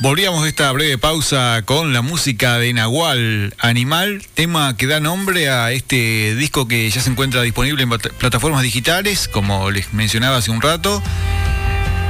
Volvíamos 0.00 0.46
esta 0.46 0.72
breve 0.72 0.96
pausa 0.96 1.60
con 1.66 1.92
la 1.92 2.00
música 2.00 2.56
de 2.56 2.72
Nahual 2.72 3.54
Animal, 3.58 4.22
tema 4.32 4.74
que 4.74 4.86
da 4.86 4.98
nombre 4.98 5.50
a 5.50 5.72
este 5.72 6.34
disco 6.36 6.66
que 6.66 6.88
ya 6.88 7.02
se 7.02 7.10
encuentra 7.10 7.42
disponible 7.42 7.82
en 7.82 7.90
plataformas 7.90 8.62
digitales, 8.62 9.28
como 9.28 9.70
les 9.70 9.92
mencionaba 9.92 10.38
hace 10.38 10.50
un 10.50 10.62
rato. 10.62 11.02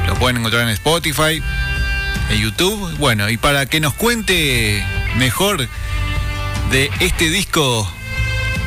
Lo 0.06 0.14
pueden 0.14 0.36
encontrar 0.36 0.62
en 0.62 0.68
Spotify, 0.68 1.42
en 2.30 2.40
YouTube. 2.40 2.96
Bueno, 2.98 3.28
y 3.28 3.36
para 3.38 3.66
que 3.66 3.80
nos 3.80 3.94
cuente 3.94 4.86
mejor 5.16 5.68
de 6.70 6.90
este 7.00 7.28
disco 7.28 7.92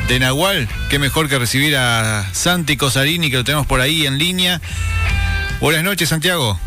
de 0.06 0.18
Nahual, 0.18 0.68
qué 0.90 0.98
mejor 0.98 1.30
que 1.30 1.38
recibir 1.38 1.78
a 1.78 2.28
Santi 2.34 2.76
Cosarini, 2.76 3.30
que 3.30 3.38
lo 3.38 3.44
tenemos 3.44 3.66
por 3.66 3.80
ahí 3.80 4.04
en 4.04 4.18
línea. 4.18 4.60
Buenas 5.60 5.82
noches, 5.82 6.10
Santiago. 6.10 6.60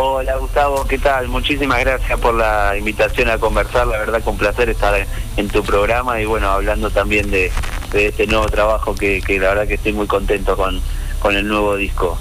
Hola 0.00 0.36
Gustavo, 0.36 0.86
¿qué 0.86 0.96
tal? 0.96 1.26
Muchísimas 1.26 1.80
gracias 1.80 2.20
por 2.20 2.32
la 2.32 2.76
invitación 2.78 3.28
a 3.30 3.38
conversar, 3.38 3.84
la 3.88 3.98
verdad 3.98 4.22
con 4.22 4.38
placer 4.38 4.68
estar 4.68 4.94
en 5.36 5.48
tu 5.48 5.64
programa 5.64 6.20
y 6.20 6.24
bueno, 6.24 6.48
hablando 6.48 6.90
también 6.90 7.32
de, 7.32 7.50
este 7.92 8.28
nuevo 8.28 8.46
trabajo 8.46 8.94
que, 8.94 9.20
la 9.40 9.48
verdad 9.48 9.66
que 9.66 9.74
estoy 9.74 9.92
muy 9.92 10.06
contento 10.06 10.56
con, 10.56 10.80
con 11.18 11.34
el 11.34 11.48
nuevo 11.48 11.74
disco. 11.74 12.16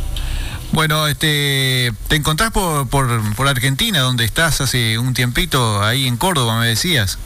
Bueno, 0.72 1.06
este, 1.06 1.92
te 2.08 2.16
encontrás 2.16 2.50
por, 2.50 2.90
por, 2.90 3.36
por 3.36 3.48
Argentina, 3.48 4.00
donde 4.00 4.26
estás 4.26 4.60
hace 4.60 4.98
un 4.98 5.14
tiempito, 5.14 5.84
ahí 5.84 6.08
en 6.08 6.18
Córdoba, 6.18 6.60
me 6.60 6.66
decías. 6.66 7.20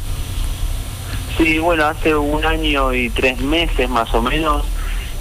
Sí, 1.38 1.60
bueno, 1.60 1.86
hace 1.86 2.14
un 2.14 2.46
año 2.46 2.94
y 2.94 3.10
tres 3.10 3.40
meses 3.40 3.90
más 3.90 4.14
o 4.14 4.22
menos 4.22 4.66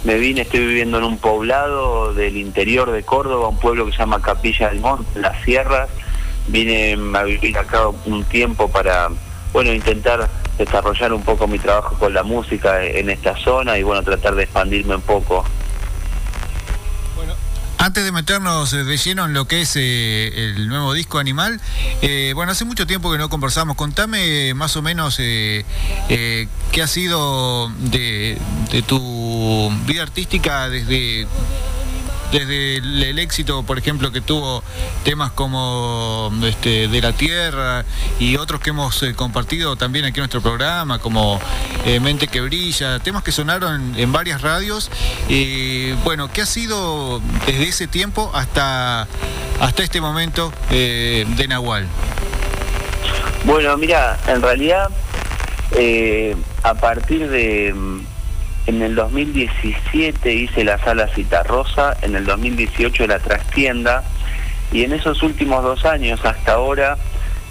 me 0.04 0.16
vine, 0.16 0.42
estoy 0.42 0.60
viviendo 0.60 0.98
en 0.98 1.04
un 1.04 1.18
poblado 1.18 2.14
del 2.14 2.36
interior 2.36 2.90
de 2.90 3.02
Córdoba, 3.02 3.48
un 3.48 3.58
pueblo 3.58 3.86
que 3.86 3.92
se 3.92 3.98
llama 3.98 4.22
Capilla 4.22 4.70
del 4.70 4.80
Monte, 4.80 5.20
las 5.20 5.42
sierras. 5.44 5.88
Vine 6.48 6.96
a 7.14 7.22
vivir 7.22 7.56
acá 7.58 7.88
un 7.88 8.24
tiempo 8.24 8.70
para, 8.70 9.08
bueno, 9.52 9.72
intentar 9.72 10.28
desarrollar 10.56 11.12
un 11.12 11.22
poco 11.22 11.46
mi 11.46 11.58
trabajo 11.58 11.96
con 11.98 12.14
la 12.14 12.22
música 12.22 12.82
en 12.84 13.10
esta 13.10 13.36
zona 13.36 13.78
y, 13.78 13.82
bueno, 13.82 14.02
tratar 14.02 14.34
de 14.34 14.44
expandirme 14.44 14.96
un 14.96 15.02
poco. 15.02 15.44
Antes 17.80 18.04
de 18.04 18.12
meternos 18.12 18.72
de 18.72 18.96
lleno 18.98 19.24
en 19.24 19.32
lo 19.32 19.46
que 19.46 19.62
es 19.62 19.74
eh, 19.74 20.28
el 20.34 20.68
nuevo 20.68 20.92
disco 20.92 21.18
Animal, 21.18 21.62
eh, 22.02 22.32
bueno, 22.34 22.52
hace 22.52 22.66
mucho 22.66 22.86
tiempo 22.86 23.10
que 23.10 23.16
no 23.16 23.30
conversamos. 23.30 23.74
Contame 23.74 24.52
más 24.52 24.76
o 24.76 24.82
menos 24.82 25.16
eh, 25.18 25.64
qué 26.08 26.82
ha 26.82 26.86
sido 26.86 27.70
de 27.78 28.36
tu 28.86 29.19
vida 29.86 30.02
artística 30.02 30.68
desde 30.68 31.26
desde 32.32 32.76
el, 32.76 33.18
éxito, 33.18 33.62
por 33.64 33.78
ejemplo, 33.78 34.12
que 34.12 34.20
tuvo 34.20 34.62
temas 35.04 35.32
como 35.32 36.32
este, 36.44 36.88
De 36.88 37.00
la 37.00 37.12
Tierra 37.12 37.84
y 38.18 38.36
otros 38.36 38.60
que 38.60 38.70
hemos 38.70 39.02
eh, 39.02 39.14
compartido 39.14 39.76
también 39.76 40.04
aquí 40.04 40.18
en 40.18 40.22
nuestro 40.22 40.40
programa, 40.40 40.98
como 40.98 41.40
eh, 41.84 41.98
Mente 42.00 42.28
que 42.28 42.40
Brilla, 42.40 43.00
temas 43.00 43.22
que 43.22 43.32
sonaron 43.32 43.94
en, 43.96 44.12
varias 44.12 44.42
radios. 44.42 44.90
y 45.28 45.92
bueno, 46.04 46.30
¿qué 46.32 46.42
ha 46.42 46.46
sido 46.46 47.20
desde 47.46 47.64
ese 47.64 47.86
tiempo 47.86 48.30
hasta, 48.34 49.08
hasta 49.60 49.82
este 49.82 50.00
momento 50.00 50.52
eh, 50.70 51.26
de 51.36 51.48
Nahual? 51.48 51.86
Bueno, 53.44 53.76
mira, 53.76 54.18
en 54.28 54.42
realidad, 54.42 54.88
a 56.62 56.74
partir 56.74 57.28
de 57.28 57.74
en 58.66 58.82
el 58.82 58.94
2017 58.94 60.32
hice 60.32 60.64
la 60.64 60.78
sala 60.78 61.08
Citarrosa, 61.08 61.96
en 62.02 62.14
el 62.14 62.24
2018 62.24 63.06
la 63.06 63.18
trastienda 63.18 64.04
y 64.72 64.84
en 64.84 64.92
esos 64.92 65.22
últimos 65.22 65.62
dos 65.62 65.84
años 65.84 66.24
hasta 66.24 66.52
ahora 66.52 66.96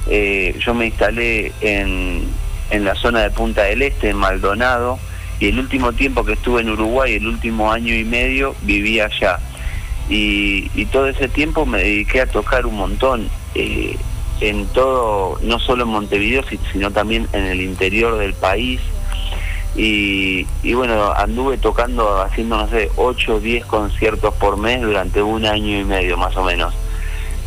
eh, 0.08 0.56
yo 0.60 0.74
me 0.74 0.88
instalé 0.88 1.52
en, 1.62 2.24
en 2.72 2.86
la 2.86 2.96
zona 2.96 3.22
de 3.22 3.32
Punta 3.32 3.64
del 3.64 3.82
Este, 3.82 4.10
en 4.10 4.18
Maldonado, 4.18 5.00
y 5.40 5.48
el 5.48 5.60
último 5.60 5.94
tiempo 5.94 6.26
que 6.26 6.34
estuve 6.34 6.62
en 6.62 6.70
Uruguay, 6.70 7.16
el 7.16 7.28
último 7.28 7.72
año 7.72 7.94
y 7.94 8.04
medio, 8.04 8.56
vivía 8.64 9.06
allá. 9.06 9.40
Y, 10.10 10.86
todo 10.92 11.08
ese 11.08 11.28
tiempo 11.28 11.66
me 11.66 11.80
dediqué 11.80 12.22
a 12.22 12.26
tocar 12.26 12.66
un 12.66 12.76
montón, 12.76 13.30
eh, 13.54 13.96
en 14.42 14.66
todo, 14.68 15.38
no 15.44 15.60
solo 15.60 15.84
en 15.84 15.90
Montevideo, 15.90 16.44
sino 16.72 16.92
también 16.92 17.28
en 17.34 17.46
el 17.46 17.62
interior 17.62 18.18
del 18.18 18.34
país, 18.34 18.82
y, 19.76 20.74
bueno, 20.74 21.12
anduve 21.14 21.58
tocando, 21.58 22.22
haciendo, 22.22 22.58
no 22.58 22.68
sé, 22.70 22.90
8 22.96 23.36
o 23.36 23.40
10 23.40 23.66
conciertos 23.66 24.34
por 24.36 24.58
mes 24.58 24.82
durante 24.82 25.22
un 25.22 25.46
año 25.46 25.80
y 25.80 25.84
medio 25.84 26.18
más 26.18 26.36
o 26.38 26.44
menos. 26.44 26.74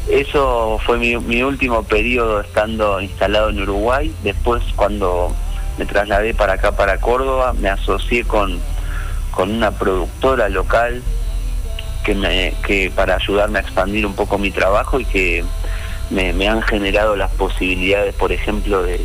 Eso 0.08 0.78
fue 0.84 0.98
mi, 0.98 1.42
último 1.42 1.82
periodo 1.84 2.40
estando 2.40 3.00
instalado 3.00 3.50
en 3.50 3.62
Uruguay. 3.62 4.14
Después, 4.22 4.62
cuando 4.76 5.34
me 5.78 5.86
trasladé 5.86 6.34
para 6.34 6.54
acá, 6.54 6.72
para 6.72 6.98
Córdoba, 6.98 7.52
me 7.54 7.68
asocié 7.68 8.24
con, 8.24 8.58
con 9.30 9.50
una 9.50 9.72
productora 9.72 10.48
local 10.48 11.02
que, 12.04 12.14
me, 12.14 12.54
que 12.66 12.90
para 12.94 13.16
ayudarme 13.16 13.58
a 13.58 13.62
expandir 13.62 14.06
un 14.06 14.14
poco 14.14 14.38
mi 14.38 14.50
trabajo 14.50 14.98
y 15.00 15.04
que 15.04 15.44
me 16.10 16.48
han 16.48 16.62
generado 16.62 17.16
las 17.16 17.30
posibilidades, 17.32 18.14
por 18.14 18.32
ejemplo, 18.32 18.82
de 18.82 19.00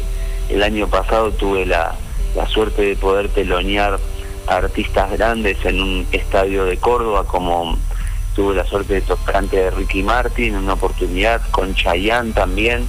el 0.50 0.64
año 0.64 0.88
pasado 0.88 1.32
tuve 1.32 1.66
la, 1.66 1.94
la 2.38 2.48
suerte 2.48 2.84
de 2.84 2.96
poder 2.96 3.30
telonear 3.30 4.00
a 4.48 4.56
artistas 4.56 5.12
grandes 5.12 5.58
en 5.66 5.82
un 5.82 6.08
estadio 6.12 6.66
de 6.66 6.78
Córdoba, 6.78 7.26
como 7.26 7.78
tuve 8.36 8.56
la 8.56 8.64
suerte 8.64 8.94
de 8.94 9.02
tocar 9.02 9.38
ante 9.38 9.58
de 9.58 9.72
Ricky 9.72 10.04
Martin 10.04 10.56
una 10.56 10.74
oportunidad, 10.74 11.42
con 11.50 11.74
Chayanne 11.74 12.34
también, 12.34 12.88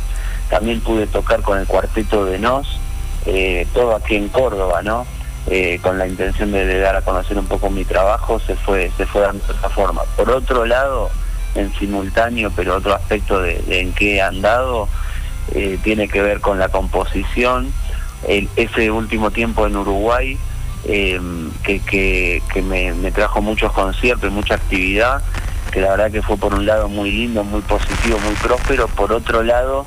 también 0.50 0.80
pude 0.82 1.06
tocar 1.06 1.40
con 1.40 1.58
el 1.58 1.66
cuarteto 1.66 2.26
de 2.26 2.38
Nos, 2.38 2.78
eh, 3.24 3.66
todo 3.72 3.96
aquí 3.96 4.16
en 4.16 4.28
Córdoba, 4.28 4.82
¿no? 4.82 5.06
Eh, 5.50 5.80
con 5.82 5.96
la 5.96 6.06
intención 6.06 6.52
de, 6.52 6.78
dar 6.78 6.96
a 6.96 7.00
conocer 7.00 7.38
un 7.38 7.46
poco 7.46 7.70
mi 7.70 7.86
trabajo, 7.86 8.38
se 8.40 8.54
fue, 8.54 8.90
se 8.98 9.06
fue 9.06 9.22
dando 9.22 9.42
de 9.46 9.54
esta 9.54 9.70
forma. 9.70 10.02
Por 10.14 10.28
otro 10.30 10.66
lado, 10.66 11.08
en 11.54 11.72
simultáneo, 11.76 12.52
pero 12.54 12.76
otro 12.76 12.94
aspecto 12.94 13.40
de, 13.40 13.64
en 13.68 13.94
que 13.94 14.16
he 14.16 14.20
andado, 14.20 14.88
eh, 15.54 15.78
tiene 15.82 16.08
que 16.08 16.20
ver 16.20 16.40
con 16.40 16.58
la 16.58 16.68
composición, 16.68 17.72
ese 18.26 18.90
último 18.90 19.30
tiempo 19.30 19.66
en 19.66 19.76
Uruguay, 19.76 20.38
eh, 20.84 21.20
que, 21.64 22.62
me, 22.62 23.10
trajo 23.12 23.42
muchos 23.42 23.72
conciertos 23.72 24.30
y 24.30 24.32
mucha 24.32 24.54
actividad, 24.54 25.22
que 25.72 25.80
la 25.80 25.90
verdad 25.90 26.10
que 26.10 26.22
fue 26.22 26.36
por 26.36 26.54
un 26.54 26.66
lado 26.66 26.88
muy 26.88 27.10
lindo, 27.10 27.44
muy 27.44 27.60
positivo, 27.62 28.18
muy 28.20 28.34
próspero, 28.34 28.88
por 28.88 29.12
otro 29.12 29.42
lado 29.42 29.86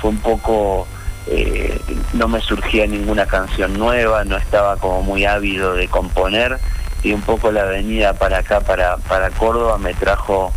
fue 0.00 0.10
un 0.10 0.18
poco, 0.18 0.86
eh, 1.26 1.78
no 2.14 2.26
me 2.26 2.40
surgía 2.40 2.86
ninguna 2.86 3.26
canción 3.26 3.78
nueva, 3.78 4.24
no 4.24 4.36
estaba 4.36 4.76
como 4.76 5.02
muy 5.02 5.26
ávido 5.26 5.74
de 5.74 5.88
componer 5.88 6.58
y 7.02 7.12
un 7.12 7.20
poco 7.20 7.52
la 7.52 7.64
venida 7.64 8.14
para 8.14 8.38
acá, 8.38 8.60
para, 8.60 8.96
para 8.96 9.30
Córdoba, 9.30 9.78
me 9.78 9.92
trajo, 9.94 10.52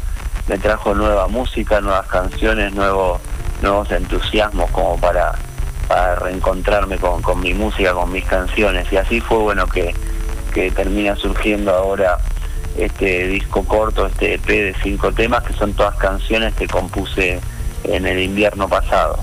me 0.47 0.57
trajo 0.57 0.93
nueva 0.93 1.27
música, 1.27 1.81
nuevas 1.81 2.07
canciones, 2.07 2.73
nuevos, 2.73 3.19
nuevos 3.61 3.91
entusiasmos 3.91 4.69
como 4.71 4.97
para 4.97 5.33
reencontrarme 6.15 6.97
con, 6.97 7.21
con 7.21 7.39
mi 7.39 7.53
música, 7.53 7.93
con 7.93 8.11
mis 8.11 8.25
canciones. 8.25 8.91
Y 8.91 8.97
así 8.97 9.19
fue 9.21 9.37
bueno 9.39 9.67
que, 9.67 9.93
que 10.53 10.71
termina 10.71 11.15
surgiendo 11.15 11.73
ahora 11.73 12.17
este 12.77 13.27
disco 13.27 13.63
corto, 13.63 14.07
este 14.07 14.35
EP 14.35 14.47
de 14.47 14.75
cinco 14.81 15.11
temas, 15.11 15.43
que 15.43 15.53
son 15.53 15.73
todas 15.73 15.95
canciones 15.95 16.53
que 16.55 16.67
compuse 16.67 17.39
en 17.83 18.05
el 18.05 18.19
invierno 18.19 18.67
pasado. 18.67 19.19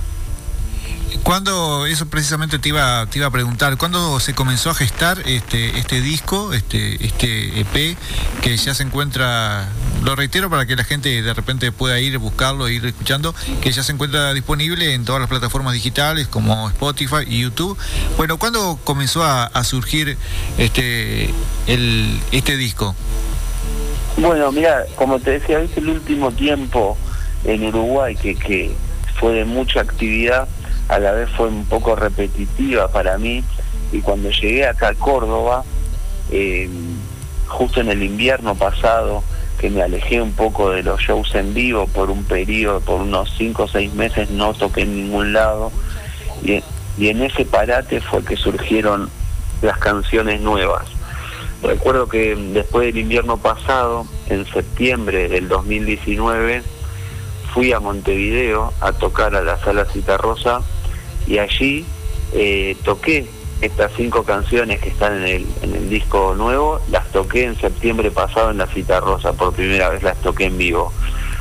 ¿Cuándo, 1.23 1.87
eso 1.87 2.07
precisamente 2.07 2.59
te 2.59 2.71
iba, 2.71 3.07
te 3.07 3.19
iba 3.19 3.27
a 3.27 3.31
preguntar, 3.31 3.77
¿cuándo 3.77 4.19
se 4.21 4.35
comenzó 4.35 4.71
a 4.71 4.75
gestar 4.75 5.19
este, 5.27 5.79
este 5.79 6.01
disco, 6.01 6.55
este, 6.55 7.05
este 7.05 7.61
EP, 7.61 7.97
que 8.41 8.57
ya 8.57 8.75
se 8.75 8.83
encuentra, 8.83 9.69
lo 10.03 10.17
reitero 10.17 10.49
para 10.49 10.65
que 10.67 10.77
la 10.77 10.85
gente 10.85 11.23
de 11.23 11.35
repente 11.35 11.73
pueda 11.73 12.01
ir, 12.01 12.17
buscarlo, 12.19 12.69
ir 12.69 12.85
escuchando, 12.87 13.35
que 13.61 13.71
ya 13.71 13.83
se 13.83 13.93
encuentra 13.93 14.33
disponible 14.33 14.95
en 14.95 15.05
todas 15.05 15.21
las 15.21 15.29
plataformas 15.29 15.75
digitales 15.75 16.27
como 16.27 16.69
Spotify 16.71 17.25
y 17.27 17.43
YouTube? 17.43 17.77
Bueno, 18.17 18.39
¿cuándo 18.39 18.79
comenzó 18.83 19.23
a, 19.23 19.63
surgir 19.63 20.17
este, 20.57 21.31
el, 21.67 22.19
este 22.33 22.57
disco? 22.57 22.97
Bueno, 24.17 24.51
mira, 24.53 24.85
como 24.97 25.21
te 25.21 25.33
decía, 25.33 25.61
es 25.61 25.77
el 25.77 25.91
último 25.91 26.33
tiempo 26.33 26.97
en 27.45 27.67
Uruguay 27.67 28.17
que, 28.17 28.35
que 28.35 28.75
fue 29.19 29.35
de 29.35 29.45
mucha 29.45 29.81
actividad 29.81 30.49
a 30.91 30.99
la 30.99 31.13
vez 31.13 31.31
fue 31.31 31.47
un 31.47 31.65
poco 31.67 31.95
repetitiva 31.95 32.89
para 32.89 33.17
mí 33.17 33.45
y 33.93 34.01
cuando 34.01 34.31
llegué 34.31 34.67
acá 34.67 34.89
a 34.89 34.95
Córdoba, 34.95 35.65
eh, 36.33 36.69
justo 37.47 37.81
en 37.81 37.91
el 37.91 38.03
invierno 38.03 38.57
pasado, 38.57 39.23
que 39.59 39.71
me 39.71 39.83
alejé 39.83 40.21
un 40.21 40.33
poco 40.33 40.71
de 40.71 40.83
los 40.83 41.01
shows 41.01 41.33
en 41.37 41.55
vivo 41.55 41.87
por 41.87 42.11
un 42.11 42.25
periodo, 42.25 42.81
por 42.81 43.03
unos 43.03 43.33
5 43.39 43.63
o 43.63 43.69
6 43.69 43.95
meses, 43.95 44.31
no 44.31 44.53
toqué 44.53 44.83
en 44.83 44.97
ningún 44.97 45.33
lado. 45.33 45.71
Y, 46.43 46.63
y, 46.99 47.09
en 47.09 47.23
ese 47.23 47.45
parate 47.45 48.01
fue 48.01 48.25
que 48.25 48.37
surgieron 48.37 49.11
las 49.63 49.79
canciones 49.79 50.41
nuevas. 50.41 50.87
Recuerdo 51.63 52.09
que 52.09 52.35
después 52.35 52.87
del 52.87 52.99
invierno 52.99 53.37
pasado, 53.37 54.07
en 54.29 54.47
septiembre 54.47 55.29
del 55.29 55.49
2019, 55.49 56.63
fui 57.53 57.73
a 57.73 57.81
Montevideo 57.81 58.73
a 58.81 58.93
tocar 58.93 59.37
a 59.37 59.43
la 59.43 59.59
sala 59.59 59.85
Citarrosa 59.85 60.63
y 61.31 61.39
allí 61.39 61.87
eh, 62.33 62.77
toqué 62.85 63.25
estas 63.61 63.93
cinco 63.97 64.25
canciones 64.25 64.81
que 64.81 64.89
están 64.89 65.19
en 65.19 65.25
el, 65.25 65.47
en 65.63 65.75
el 65.77 65.89
disco 65.89 66.35
nuevo, 66.37 66.81
las 66.91 67.07
toqué 67.13 67.45
en 67.45 67.57
septiembre 67.57 68.11
pasado 68.11 68.51
en 68.51 68.59
la 68.59 68.67
Citarrosa, 68.67 69.33
por 69.35 69.53
primera 69.53 69.91
vez 69.91 70.03
las 70.03 70.17
toqué 70.19 70.47
en 70.47 70.59
vivo. 70.59 70.93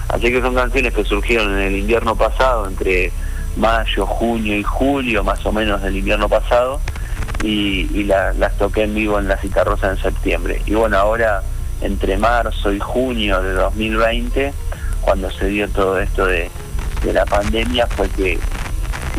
Así 0.10 0.32
que 0.32 0.42
son 0.42 0.54
canciones 0.54 0.94
que 0.94 1.04
surgieron 1.04 1.58
en 1.58 1.68
el 1.68 1.78
invierno 1.78 2.16
pasado, 2.16 2.68
entre 2.68 3.12
mayo, 3.58 4.06
junio 4.06 4.56
y 4.56 4.64
julio, 4.64 5.24
más 5.24 5.44
o 5.46 5.52
menos 5.52 5.82
del 5.82 5.98
invierno 5.98 6.30
pasado, 6.30 6.80
y, 7.42 8.04
las 8.04 8.58
toqué 8.58 8.84
en 8.84 8.94
vivo 8.94 9.18
en 9.18 9.28
la 9.28 9.38
Citarrosa 9.38 9.90
en 9.90 9.98
septiembre. 9.98 10.62
Y 10.68 10.76
bueno, 10.76 10.98
ahora 10.98 11.42
entre 11.82 12.18
marzo 12.18 12.72
y 12.74 12.80
junio 12.80 13.42
de 13.42 13.54
2020, 13.54 14.54
cuando 15.02 15.32
se 15.32 15.48
dio 15.48 15.68
todo 15.70 16.00
esto 16.00 16.26
de, 16.26 16.52
la 17.12 17.26
pandemia, 17.26 17.88
fue 17.88 18.10
que, 18.10 18.38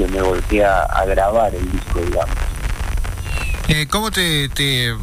me 0.08 0.23
volteé 0.23 0.64
a, 0.64 1.05
grabar 1.06 1.55
el 1.55 1.70
disco, 1.73 2.00
digamos. 2.00 2.35
Eh, 3.69 3.87
¿Cómo 3.88 4.11
te, 4.11 4.49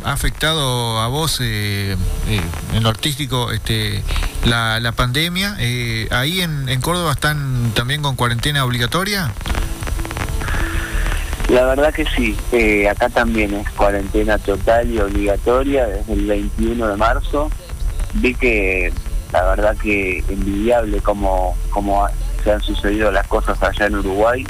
ha 0.03 0.11
afectado 0.11 0.99
a 0.99 1.07
vos 1.07 1.39
eh, 1.41 1.95
eh, 2.27 2.41
en 2.73 2.83
lo 2.83 2.89
artístico 2.89 3.51
este, 3.51 4.03
la, 4.45 4.91
pandemia? 4.95 5.55
¿Ahí 6.11 6.41
en, 6.41 6.67
en, 6.67 6.81
Córdoba 6.81 7.13
están 7.13 7.71
también 7.73 8.01
con 8.01 8.15
cuarentena 8.15 8.65
obligatoria? 8.65 9.31
La 11.49 11.65
verdad 11.65 11.93
que 11.93 12.05
sí, 12.05 12.35
acá 12.87 13.07
también 13.07 13.53
es 13.53 13.69
cuarentena 13.69 14.37
total 14.37 14.91
y 14.91 14.99
obligatoria 14.99 15.85
desde 15.85 16.13
el 16.13 16.25
21 16.25 16.87
de 16.87 16.97
marzo. 16.97 17.49
Vi 18.15 18.35
que 18.35 18.91
la 19.31 19.43
verdad 19.43 19.77
que 19.77 20.23
envidiable 20.29 20.99
como, 21.01 21.55
como 21.69 22.07
se 22.47 22.53
han 22.53 22.61
sucedido 22.61 23.11
las 23.11 23.27
cosas 23.27 23.61
allá 23.61 23.87
en 23.87 23.95
Uruguay 23.95 24.47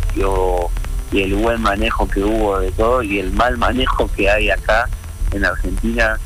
y 1.11 1.19
el 1.19 1.33
buen 1.33 1.59
manejo 1.61 2.07
que 2.07 2.23
hubo 2.23 2.59
de 2.59 2.71
todo 2.71 3.01
y 3.01 3.17
el 3.17 3.31
mal 3.31 3.57
manejo 3.57 4.07
que 4.15 4.29
hay 4.29 4.51
acá 4.51 4.87
en 5.31 5.43
Argentina. 5.43 6.19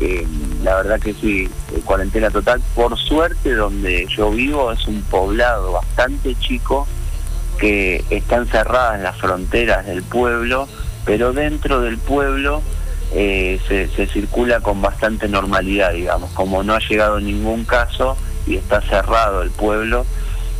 Eh, 0.00 0.26
la 0.62 0.76
verdad 0.76 0.98
que 0.98 1.12
sí, 1.12 1.50
cuarentena 1.84 2.30
total. 2.30 2.62
Por 2.74 2.96
suerte 2.96 3.54
donde 3.54 4.06
yo 4.06 4.30
vivo 4.30 4.72
es 4.72 4.86
un 4.86 5.02
poblado 5.02 5.72
bastante 5.72 6.34
chico 6.36 6.86
que 7.58 8.02
están 8.08 8.46
cerradas 8.46 8.98
las 9.02 9.18
fronteras 9.18 9.84
del 9.84 10.02
pueblo, 10.04 10.66
pero 11.04 11.34
dentro 11.34 11.82
del 11.82 11.98
pueblo 11.98 12.62
eh, 13.12 13.60
se, 13.68 14.06
circula 14.06 14.60
con 14.60 14.80
bastante 14.80 15.28
normalidad, 15.28 15.92
digamos, 15.92 16.30
como 16.30 16.62
no 16.62 16.72
ha 16.72 16.78
llegado 16.78 17.20
ningún 17.20 17.66
caso 17.66 18.16
y 18.46 18.56
está 18.56 18.80
cerrado 18.80 19.42
el 19.42 19.50
pueblo, 19.50 20.06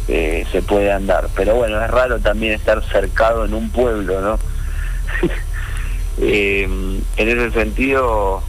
eh, 0.09 0.47
se 0.51 0.63
puede 0.63 0.93
andar. 0.93 1.29
Pero 1.37 1.55
bueno, 1.55 1.83
es 1.83 1.91
raro 1.91 2.19
también 2.19 2.55
estar 2.55 2.83
cercado 2.85 3.45
en 3.45 3.55
un 3.55 3.71
pueblo, 3.71 4.21
¿no? 4.21 4.39
Eh, 6.21 6.65
en 6.65 7.29
ese 7.29 7.53
sentido, 7.53 8.43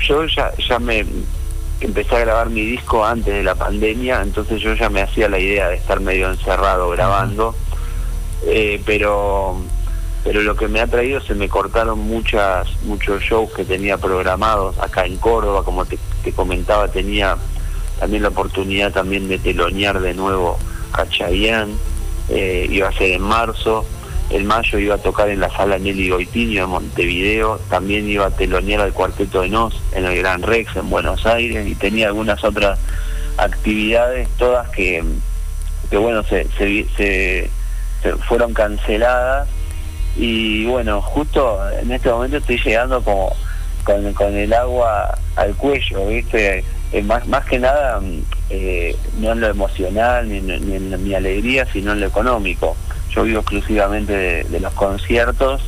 yo 0.00 0.26
ya, 0.26 0.52
ya 0.56 0.78
me 0.78 1.04
empecé 1.80 2.16
a 2.16 2.20
grabar 2.20 2.50
mi 2.50 2.64
disco 2.64 3.04
antes 3.04 3.34
de 3.34 3.42
la 3.42 3.54
pandemia, 3.54 4.22
entonces 4.22 4.60
yo 4.60 4.74
ya 4.74 4.88
me 4.88 5.02
hacía 5.02 5.28
la 5.28 5.38
idea 5.38 5.68
de 5.68 5.76
estar 5.76 6.00
medio 6.00 6.30
encerrado 6.30 6.90
grabando, 6.90 7.54
eh, 8.46 8.80
pero 8.84 9.56
pero 10.24 10.42
lo 10.42 10.56
que 10.56 10.66
me 10.66 10.80
ha 10.80 10.88
traído 10.88 11.20
se 11.20 11.34
me 11.34 11.48
cortaron 11.48 12.00
muchas 12.00 12.68
muchos 12.82 13.22
shows 13.22 13.52
que 13.52 13.64
tenía 13.64 13.96
programados 13.96 14.76
acá 14.78 15.06
en 15.06 15.16
Córdoba, 15.18 15.62
como 15.62 15.84
te, 15.84 15.98
comentaba, 16.34 16.88
tenía 16.88 17.36
también 17.98 18.22
la 18.22 18.28
oportunidad 18.28 18.92
también 18.92 19.28
de 19.28 19.38
telonear 19.38 20.00
de 20.00 20.14
nuevo 20.14 20.58
a 20.92 21.06
Chayanne, 21.06 21.74
eh, 22.28 22.66
iba 22.70 22.88
a 22.88 22.92
ser 22.92 23.12
en 23.12 23.22
marzo, 23.22 23.84
el 24.30 24.44
mayo 24.44 24.78
iba 24.78 24.96
a 24.96 24.98
tocar 24.98 25.28
en 25.28 25.40
la 25.40 25.50
sala 25.50 25.78
Nelly 25.78 26.10
Goitinho 26.10 26.62
de 26.62 26.66
Montevideo, 26.66 27.60
también 27.70 28.08
iba 28.08 28.26
a 28.26 28.30
telonear 28.30 28.80
al 28.80 28.92
Cuarteto 28.92 29.42
de 29.42 29.48
Nos 29.48 29.80
en 29.92 30.04
el 30.04 30.16
Gran 30.18 30.42
Rex 30.42 30.74
en 30.76 30.90
Buenos 30.90 31.24
Aires 31.26 31.66
y 31.66 31.74
tenía 31.74 32.08
algunas 32.08 32.42
otras 32.42 32.78
actividades, 33.36 34.28
todas 34.36 34.68
que, 34.70 35.04
que 35.90 35.96
bueno, 35.96 36.22
se, 36.24 37.50
fueron 38.26 38.52
canceladas 38.52 39.48
y 40.16 40.64
bueno, 40.66 41.00
justo 41.02 41.60
en 41.80 41.92
este 41.92 42.10
momento 42.10 42.38
estoy 42.38 42.58
llegando 42.58 43.02
como 43.02 43.32
con 43.84 44.34
el 44.36 44.52
agua 44.52 45.16
al 45.36 45.54
cuello, 45.54 46.08
¿viste? 46.08 46.64
Eh, 46.92 47.02
más, 47.02 47.26
más 47.26 47.44
que 47.46 47.58
nada, 47.58 48.00
eh, 48.48 48.96
no 49.18 49.32
en 49.32 49.40
lo 49.40 49.48
emocional 49.48 50.28
ni, 50.28 50.40
ni 50.40 50.76
en 50.76 51.02
mi 51.02 51.14
alegría, 51.14 51.66
sino 51.72 51.92
en 51.92 52.00
lo 52.00 52.06
económico. 52.06 52.76
Yo 53.10 53.22
vivo 53.22 53.40
exclusivamente 53.40 54.44
de, 54.44 54.60
los 54.60 54.72
conciertos 54.74 55.62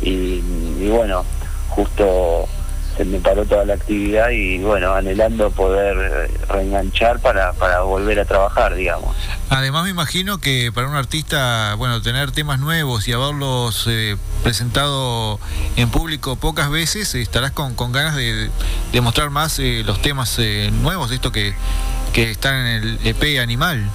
y, 0.00 0.40
bueno, 0.88 1.24
justo 1.68 2.48
se 2.96 3.04
me 3.04 3.18
paró 3.18 3.44
toda 3.44 3.64
la 3.64 3.74
actividad 3.74 4.30
y 4.30 4.58
bueno, 4.58 4.94
anhelando 4.94 5.50
poder 5.50 6.30
reenganchar 6.48 7.20
para, 7.20 7.52
para 7.52 7.80
volver 7.80 8.20
a 8.20 8.24
trabajar, 8.24 8.74
digamos. 8.74 9.16
Además 9.50 9.84
me 9.84 9.90
imagino 9.90 10.38
que 10.38 10.70
para 10.72 10.88
un 10.88 10.94
artista, 10.94 11.74
bueno, 11.76 12.00
tener 12.02 12.30
temas 12.32 12.60
nuevos 12.60 13.06
y 13.08 13.12
haberlos 13.12 13.86
eh, 13.88 14.16
presentado 14.42 15.40
en 15.76 15.90
público 15.90 16.36
pocas 16.36 16.70
veces, 16.70 17.14
estarás 17.14 17.52
con, 17.52 17.74
con 17.74 17.92
ganas 17.92 18.16
de, 18.16 18.50
de 18.92 19.00
mostrar 19.00 19.30
más 19.30 19.58
eh, 19.58 19.82
los 19.84 20.00
temas 20.02 20.38
eh, 20.38 20.70
nuevos, 20.72 21.10
esto 21.10 21.32
que, 21.32 21.54
que 22.12 22.30
están 22.30 22.66
en 22.66 22.66
el 22.66 22.98
EP 23.04 23.40
Animal 23.40 23.90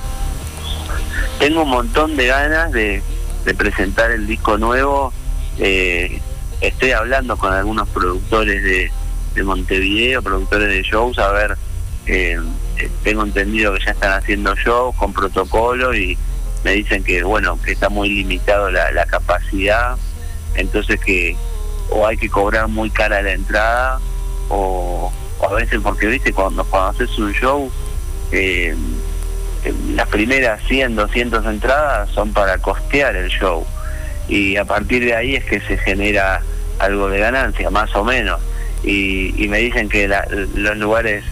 tengo 1.40 1.64
un 1.64 1.70
montón 1.70 2.16
de 2.18 2.28
ganas 2.28 2.72
de, 2.72 3.02
presentar 3.58 4.12
el 4.12 4.28
disco 4.28 4.58
nuevo. 4.58 5.12
Eh, 5.58 6.22
estoy 6.62 6.92
hablando 6.92 7.38
con 7.38 7.54
algunos 7.54 7.88
productores 7.90 8.62
de, 8.62 8.92
Montevideo, 9.44 10.22
productores 10.22 10.70
de 10.70 10.84
shows, 10.84 11.18
a 11.20 11.32
ver, 11.32 11.58
eh, 12.06 12.38
tengo 13.04 13.24
entendido 13.24 13.74
que 13.74 13.86
ya 13.86 13.92
están 13.92 14.14
haciendo 14.14 14.56
shows 14.56 14.96
con 14.96 15.14
protocolo 15.14 15.96
y 15.96 16.18
me 16.64 16.72
dicen 16.72 17.04
que, 17.04 17.24
bueno, 17.24 17.60
que 17.62 17.72
está 17.72 17.90
muy 17.90 18.10
limitado 18.10 18.70
la, 18.70 19.06
capacidad, 19.06 19.96
entonces 20.56 21.00
que 21.00 21.36
o 21.90 22.06
hay 22.06 22.18
que 22.18 22.30
cobrar 22.30 22.68
muy 22.68 22.90
cara 22.90 23.22
la 23.22 23.32
entrada 23.32 24.00
o, 24.50 25.12
a 25.42 25.54
veces 25.54 25.80
porque, 25.82 26.08
viste, 26.08 26.34
cuando, 26.34 26.64
cuando 26.66 26.90
haces 26.90 27.18
un 27.18 27.34
show... 27.34 27.72
Eh, 28.32 28.76
las 29.94 30.08
primeras 30.08 30.62
100, 30.68 30.96
200 30.96 31.46
entradas 31.46 32.10
son 32.12 32.32
para 32.32 32.58
costear 32.60 33.16
el 33.18 33.30
show 33.30 33.66
y 34.30 34.56
a 34.58 34.66
partir 34.66 35.04
de 35.04 35.16
ahí 35.16 35.36
es 35.36 35.44
que 35.44 35.60
se 35.60 35.78
genera 35.78 36.42
algo 36.78 37.10
de 37.10 37.20
ganancia, 37.20 37.70
más 37.70 37.94
o 37.96 38.04
menos. 38.04 38.40
Y, 38.84 39.48
me 39.50 39.60
dicen 39.60 39.90
que 39.90 40.08
los 40.56 40.78
lugares, 40.78 41.24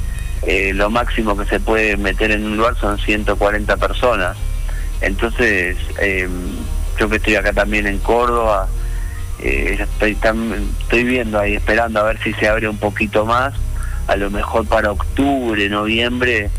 eh, 0.45 0.71
lo 0.73 0.89
máximo 0.89 1.37
que 1.37 1.45
se 1.45 1.59
puede 1.59 1.97
meter 1.97 2.31
en 2.31 2.45
un 2.45 2.57
lugar 2.57 2.75
son 2.77 2.97
140 2.97 3.77
personas. 3.77 4.37
Entonces, 5.01 5.77
em, 5.99 6.29
yo 6.99 7.09
que 7.09 7.17
estoy 7.17 7.35
acá 7.35 7.53
también 7.53 7.87
en 7.87 7.99
Córdoba, 7.99 8.67
eh, 9.39 9.77
estoy, 9.79 10.17
estoy 10.81 11.03
viendo 11.03 11.39
ahí, 11.39 11.55
esperando 11.55 11.99
a 11.99 12.03
ver 12.03 12.19
si 12.23 12.33
se 12.33 12.47
abre 12.47 12.67
un 12.67 12.77
poquito 12.77 13.25
más, 13.25 13.53
a 14.07 14.15
lo 14.15 14.31
mejor 14.31 14.67
para 14.67 14.91
octubre, 14.91 15.69
noviembre 15.69 16.49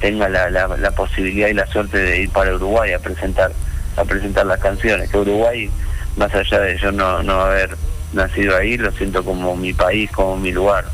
tenga 0.00 0.28
la, 0.28 0.50
la, 0.50 0.90
posibilidad 0.90 1.48
y 1.48 1.54
la 1.54 1.66
suerte 1.66 1.98
de 1.98 2.22
ir 2.22 2.30
para 2.30 2.54
Uruguay 2.54 2.92
a 2.92 2.98
presentar 2.98 3.52
a 3.96 4.04
presentar 4.04 4.44
las 4.44 4.58
canciones 4.58 5.08
que 5.08 5.16
Uruguay 5.16 5.70
más 6.16 6.34
allá 6.34 6.60
de 6.60 6.76
yo 6.78 6.92
no, 6.92 7.22
no 7.22 7.40
haber 7.40 7.76
nacido 8.14 8.56
ahí 8.56 8.76
lo 8.76 8.90
siento 8.92 9.24
como 9.24 9.56
mi 9.56 9.72
país 9.72 10.10
como 10.10 10.36
mi 10.36 10.52
lugar 10.52 10.84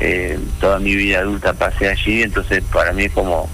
eh, 0.00 0.38
toda 0.60 0.78
mi 0.78 0.94
vida 0.94 1.20
adulta 1.20 1.52
pasé 1.52 1.88
allí 1.88 2.22
entonces 2.22 2.62
para 2.72 2.92
mí 2.92 3.04
es 3.04 3.12
como 3.12 3.48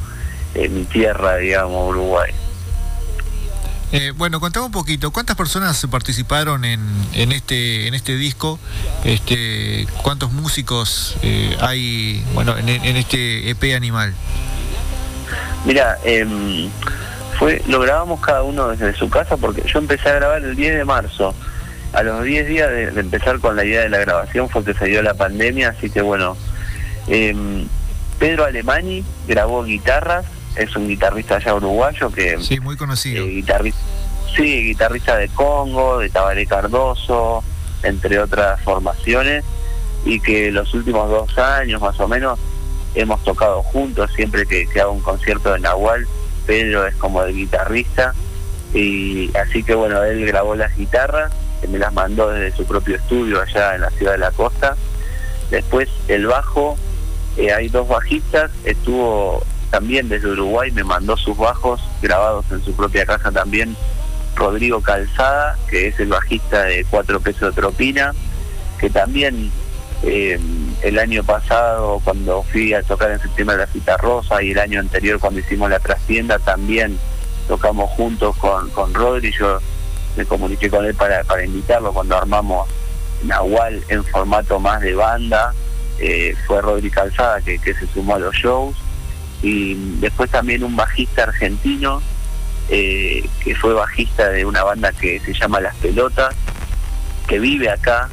eh, 0.54 0.68
mi 0.68 0.84
tierra 0.84 1.36
digamos 1.36 1.90
Uruguay 1.90 2.32
eh, 3.90 4.12
bueno, 4.14 4.38
contame 4.38 4.66
un 4.66 4.72
poquito, 4.72 5.10
¿cuántas 5.12 5.34
personas 5.34 5.86
participaron 5.90 6.66
en, 6.66 6.78
en 7.14 7.32
este 7.32 7.88
en 7.88 7.94
este 7.94 8.16
disco? 8.16 8.60
Este, 9.02 9.86
¿Cuántos 10.02 10.30
músicos 10.30 11.16
hay 11.60 12.22
bueno 12.34 12.58
en, 12.58 12.68
en 12.68 12.96
este 12.98 13.48
EP 13.48 13.74
Animal? 13.74 14.12
Mira, 15.64 15.98
em, 16.04 16.70
fue, 17.38 17.62
lo 17.66 17.80
grabamos 17.80 18.20
cada 18.20 18.42
uno 18.42 18.68
desde 18.68 18.96
su 18.96 19.08
casa 19.08 19.36
porque 19.36 19.62
yo 19.66 19.78
empecé 19.78 20.08
a 20.08 20.14
grabar 20.14 20.42
el 20.42 20.56
10 20.56 20.76
de 20.76 20.84
marzo. 20.84 21.34
A 21.92 22.02
los 22.02 22.22
10 22.22 22.46
días 22.46 22.70
de, 22.70 23.00
empezar 23.00 23.38
con 23.40 23.56
la 23.56 23.64
idea 23.64 23.82
de 23.82 23.88
la 23.88 23.98
grabación 23.98 24.48
fue 24.48 24.64
que 24.64 24.74
se 24.74 24.86
dio 24.86 25.02
la 25.02 25.14
pandemia, 25.14 25.70
así 25.70 25.90
que 25.90 26.02
bueno. 26.02 26.36
Em, 27.06 27.66
Pedro 28.18 28.44
Alemani 28.44 29.04
grabó 29.26 29.62
guitarras, 29.62 30.26
es 30.56 30.74
un 30.74 30.88
guitarrista 30.88 31.36
allá 31.36 31.54
uruguayo 31.54 32.10
que... 32.10 32.38
Sí, 32.40 32.58
muy 32.58 32.76
conocido. 32.76 33.24
Eh, 33.24 33.28
guitarrista, 33.28 33.80
sí, 34.36 34.64
guitarrista 34.64 35.16
de 35.16 35.28
Congo, 35.28 35.98
de 35.98 36.10
Tabaré 36.10 36.46
Cardoso, 36.46 37.44
entre 37.82 38.18
otras 38.18 38.60
formaciones, 38.62 39.44
y 40.04 40.20
que 40.20 40.50
los 40.50 40.74
últimos 40.74 41.08
dos 41.08 41.38
años 41.38 41.80
más 41.80 41.98
o 42.00 42.08
menos 42.08 42.38
hemos 42.94 43.22
tocado 43.22 43.62
juntos, 43.62 44.10
siempre 44.14 44.46
que, 44.46 44.66
hago 44.80 44.92
un 44.92 45.00
concierto 45.00 45.52
de 45.52 45.60
Nahual, 45.60 46.06
Pedro 46.46 46.86
es 46.86 46.96
como 46.96 47.22
el 47.22 47.34
guitarrista, 47.34 48.14
y 48.74 49.30
así 49.36 49.62
que 49.62 49.74
bueno, 49.74 50.02
él 50.02 50.26
grabó 50.26 50.54
las 50.56 50.76
guitarras, 50.76 51.32
me 51.66 51.78
las 51.78 51.92
mandó 51.92 52.30
desde 52.30 52.56
su 52.56 52.64
propio 52.64 52.96
estudio 52.96 53.40
allá 53.40 53.74
en 53.74 53.80
la 53.80 53.90
ciudad 53.90 54.12
de 54.12 54.18
la 54.18 54.30
costa. 54.30 54.76
Después 55.50 55.88
el 56.08 56.26
bajo, 56.26 56.76
eh, 57.36 57.52
hay 57.52 57.68
dos 57.68 57.88
bajistas, 57.88 58.50
estuvo 58.64 59.42
también 59.70 60.08
desde 60.08 60.28
Uruguay, 60.28 60.70
me 60.70 60.84
mandó 60.84 61.16
sus 61.16 61.36
bajos 61.36 61.80
grabados 62.00 62.44
en 62.50 62.64
su 62.64 62.74
propia 62.74 63.04
casa 63.04 63.32
también, 63.32 63.76
Rodrigo 64.36 64.80
Calzada, 64.80 65.58
que 65.68 65.88
es 65.88 65.98
el 65.98 66.08
bajista 66.08 66.64
de 66.64 66.84
Cuatro 66.88 67.20
Pesos 67.20 67.54
Tropina, 67.54 68.14
que 68.78 68.88
también 68.88 69.50
eh, 70.04 70.38
el 70.82 70.98
año 70.98 71.24
pasado 71.24 72.00
cuando 72.04 72.44
fui 72.44 72.72
a 72.72 72.82
tocar 72.82 73.10
en 73.10 73.20
septiembre 73.20 73.56
la 73.56 73.66
Cita 73.66 73.96
Rosa 73.96 74.42
y 74.42 74.52
el 74.52 74.58
año 74.58 74.78
anterior 74.78 75.18
cuando 75.18 75.40
hicimos 75.40 75.68
la 75.70 75.80
trastienda 75.80 76.38
también 76.38 76.96
tocamos 77.48 77.90
juntos 77.90 78.36
con, 78.36 78.70
con 78.70 78.94
Rodri, 78.94 79.32
yo 79.32 79.58
me 80.18 80.26
comuniqué 80.26 80.68
con 80.68 80.84
él 80.84 80.94
para, 80.94 81.22
para 81.24 81.44
invitarlo 81.44 81.92
cuando 81.92 82.16
armamos 82.16 82.68
Nahual 83.22 83.82
en 83.88 84.04
formato 84.04 84.58
más 84.58 84.80
de 84.80 84.94
banda, 84.94 85.54
eh, 86.00 86.34
fue 86.46 86.60
Rodri 86.60 86.90
Calzada 86.90 87.40
que, 87.40 87.58
que 87.58 87.72
se 87.74 87.86
sumó 87.86 88.16
a 88.16 88.18
los 88.18 88.34
shows 88.34 88.76
y 89.42 89.74
después 90.00 90.30
también 90.30 90.64
un 90.64 90.74
bajista 90.74 91.22
argentino 91.22 92.02
eh, 92.68 93.24
que 93.42 93.54
fue 93.54 93.72
bajista 93.74 94.28
de 94.30 94.44
una 94.44 94.64
banda 94.64 94.92
que 94.92 95.20
se 95.20 95.32
llama 95.32 95.60
Las 95.60 95.74
Pelotas, 95.76 96.34
que 97.26 97.38
vive 97.38 97.70
acá 97.70 98.08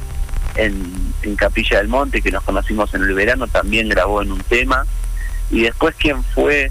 en, 0.54 1.12
en 1.22 1.36
Capilla 1.36 1.78
del 1.78 1.88
Monte, 1.88 2.22
que 2.22 2.30
nos 2.30 2.44
conocimos 2.44 2.94
en 2.94 3.02
el 3.02 3.14
verano, 3.14 3.48
también 3.48 3.88
grabó 3.88 4.22
en 4.22 4.32
un 4.32 4.40
tema. 4.40 4.86
Y 5.50 5.62
después 5.62 5.94
quien 5.96 6.22
fue 6.24 6.70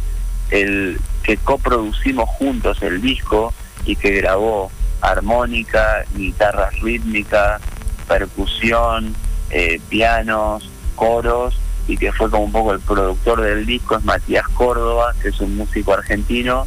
el 0.49 0.99
que 1.23 1.37
coproducimos 1.37 2.27
juntos 2.29 2.81
el 2.81 3.01
disco 3.01 3.53
y 3.85 3.95
que 3.95 4.11
grabó 4.11 4.71
armónica, 5.05 6.03
guitarras 6.15 6.79
rítmicas, 6.79 7.61
percusión, 8.07 9.15
eh, 9.49 9.79
pianos, 9.89 10.69
coros 10.95 11.57
y 11.87 11.97
que 11.97 12.11
fue 12.11 12.29
como 12.29 12.45
un 12.45 12.51
poco 12.51 12.73
el 12.73 12.79
productor 12.79 13.41
del 13.41 13.65
disco 13.65 13.97
es 13.97 14.03
Matías 14.03 14.47
Córdoba, 14.49 15.13
que 15.21 15.29
es 15.29 15.39
un 15.39 15.55
músico 15.55 15.93
argentino, 15.93 16.65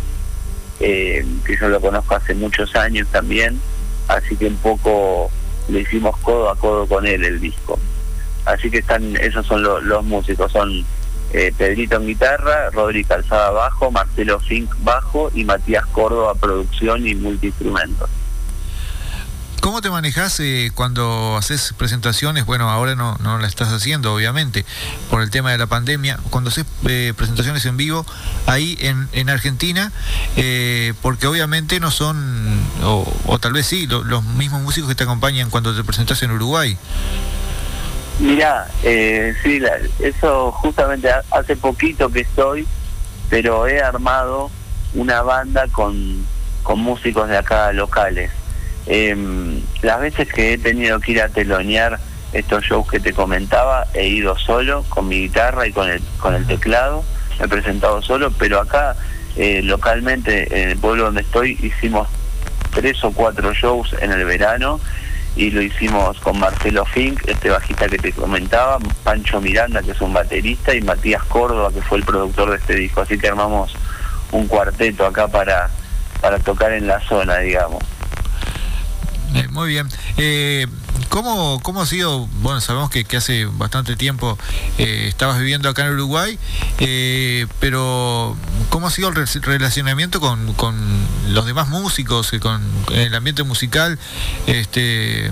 eh, 0.80 1.26
que 1.44 1.56
yo 1.56 1.68
lo 1.68 1.80
conozco 1.80 2.14
hace 2.14 2.34
muchos 2.34 2.74
años 2.76 3.08
también, 3.08 3.60
así 4.06 4.36
que 4.36 4.46
un 4.46 4.56
poco 4.56 5.30
le 5.68 5.80
hicimos 5.80 6.16
codo 6.18 6.50
a 6.50 6.56
codo 6.56 6.86
con 6.86 7.06
él 7.06 7.24
el 7.24 7.40
disco. 7.40 7.78
Así 8.44 8.70
que 8.70 8.78
están, 8.78 9.16
esos 9.16 9.44
son 9.44 9.62
los 9.62 10.04
músicos, 10.04 10.52
son 10.52 10.84
eh, 11.32 11.52
Pedrito 11.56 11.96
en 11.96 12.06
guitarra, 12.06 12.70
Rodri 12.70 13.04
Calzada 13.04 13.50
bajo, 13.50 13.90
Marcelo 13.90 14.40
Fink 14.40 14.72
bajo 14.78 15.30
y 15.34 15.44
Matías 15.44 15.84
Córdoba 15.86 16.34
producción 16.34 17.06
y 17.06 17.14
multiinstrumentos. 17.14 18.08
¿Cómo 19.68 19.82
te 19.82 19.90
manejas 19.90 20.40
eh, 20.40 20.72
cuando 20.74 21.36
haces 21.36 21.74
presentaciones? 21.76 22.46
Bueno, 22.46 22.70
ahora 22.70 22.94
no, 22.94 23.18
no 23.20 23.36
la 23.36 23.46
estás 23.46 23.70
haciendo, 23.70 24.14
obviamente, 24.14 24.64
por 25.10 25.20
el 25.20 25.28
tema 25.28 25.52
de 25.52 25.58
la 25.58 25.66
pandemia. 25.66 26.18
Cuando 26.30 26.48
haces 26.48 26.64
eh, 26.86 27.12
presentaciones 27.14 27.66
en 27.66 27.76
vivo 27.76 28.06
ahí 28.46 28.78
en, 28.80 29.10
en 29.12 29.28
Argentina, 29.28 29.92
eh, 30.36 30.94
porque 31.02 31.26
obviamente 31.26 31.80
no 31.80 31.90
son, 31.90 32.62
o, 32.82 33.38
tal 33.42 33.52
vez 33.52 33.66
sí, 33.66 33.86
los 33.86 34.24
mismos 34.24 34.62
músicos 34.62 34.88
que 34.88 34.94
te 34.94 35.04
acompañan 35.04 35.50
cuando 35.50 35.76
te 35.76 35.84
presentas 35.84 36.22
en 36.22 36.30
Uruguay. 36.30 36.78
Mira, 38.20 38.68
sí, 38.80 39.60
eso 39.98 40.50
justamente 40.50 41.10
hace 41.30 41.56
poquito 41.56 42.08
que 42.08 42.20
estoy, 42.20 42.66
pero 43.28 43.66
he 43.66 43.82
armado 43.82 44.50
una 44.94 45.20
banda 45.20 45.68
con, 45.68 46.24
con 46.62 46.80
músicos 46.80 47.28
de 47.28 47.36
acá 47.36 47.70
locales. 47.74 48.30
Eh, 48.88 49.60
las 49.82 50.00
veces 50.00 50.32
que 50.32 50.54
he 50.54 50.58
tenido 50.58 50.98
que 51.00 51.12
ir 51.12 51.22
a 51.22 51.28
telonear 51.28 51.98
estos 52.32 52.64
shows 52.64 52.88
que 52.90 53.00
te 53.00 53.12
comentaba, 53.12 53.86
he 53.94 54.06
ido 54.06 54.36
solo 54.38 54.84
con 54.88 55.08
mi 55.08 55.20
guitarra 55.20 55.66
y 55.66 55.72
con 55.72 55.88
el, 55.88 56.02
con 56.18 56.34
el 56.34 56.46
teclado, 56.46 57.04
me 57.38 57.46
he 57.46 57.48
presentado 57.48 58.02
solo, 58.02 58.30
pero 58.32 58.60
acá 58.60 58.96
eh, 59.36 59.62
localmente, 59.62 60.62
en 60.62 60.70
el 60.70 60.78
pueblo 60.78 61.04
donde 61.04 61.20
estoy, 61.20 61.58
hicimos 61.62 62.08
tres 62.74 63.02
o 63.04 63.12
cuatro 63.12 63.52
shows 63.54 63.94
en 64.00 64.12
el 64.12 64.24
verano 64.24 64.80
y 65.36 65.50
lo 65.50 65.62
hicimos 65.62 66.18
con 66.20 66.38
Marcelo 66.38 66.84
Fink, 66.84 67.28
este 67.28 67.50
bajista 67.50 67.88
que 67.88 67.98
te 67.98 68.12
comentaba, 68.12 68.78
Pancho 69.04 69.40
Miranda, 69.40 69.82
que 69.82 69.92
es 69.92 70.00
un 70.00 70.12
baterista, 70.12 70.74
y 70.74 70.80
Matías 70.80 71.22
Córdoba, 71.24 71.70
que 71.72 71.80
fue 71.82 71.98
el 71.98 72.04
productor 72.04 72.50
de 72.50 72.56
este 72.56 72.74
disco. 72.74 73.02
Así 73.02 73.18
que 73.18 73.28
armamos 73.28 73.72
un 74.32 74.48
cuarteto 74.48 75.06
acá 75.06 75.28
para, 75.28 75.70
para 76.20 76.38
tocar 76.40 76.72
en 76.72 76.88
la 76.88 77.00
zona, 77.00 77.38
digamos. 77.38 77.82
Eh, 79.58 79.60
muy 79.60 79.68
bien. 79.68 79.88
Eh, 80.18 80.66
¿cómo, 81.08 81.60
¿Cómo 81.62 81.82
ha 81.82 81.86
sido? 81.86 82.26
Bueno, 82.42 82.60
sabemos 82.60 82.90
que, 82.90 83.04
hace 83.16 83.46
bastante 83.46 83.96
tiempo 83.96 84.38
eh, 84.78 85.06
estabas 85.08 85.38
viviendo 85.38 85.68
acá 85.68 85.86
en 85.86 85.94
Uruguay, 85.94 86.38
eh, 86.78 87.46
pero 87.58 88.36
¿cómo 88.70 88.86
ha 88.86 88.90
sido 88.90 89.08
el 89.08 89.14
relacionamiento 89.14 90.20
con, 90.20 90.52
con 90.54 90.76
los 91.28 91.44
demás 91.46 91.68
músicos, 91.68 92.30
con 92.40 92.62
el 92.92 93.14
ambiente 93.14 93.42
musical? 93.42 93.98
Este, 94.46 95.30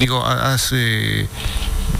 digo, 0.00 0.24
hace 0.26 1.28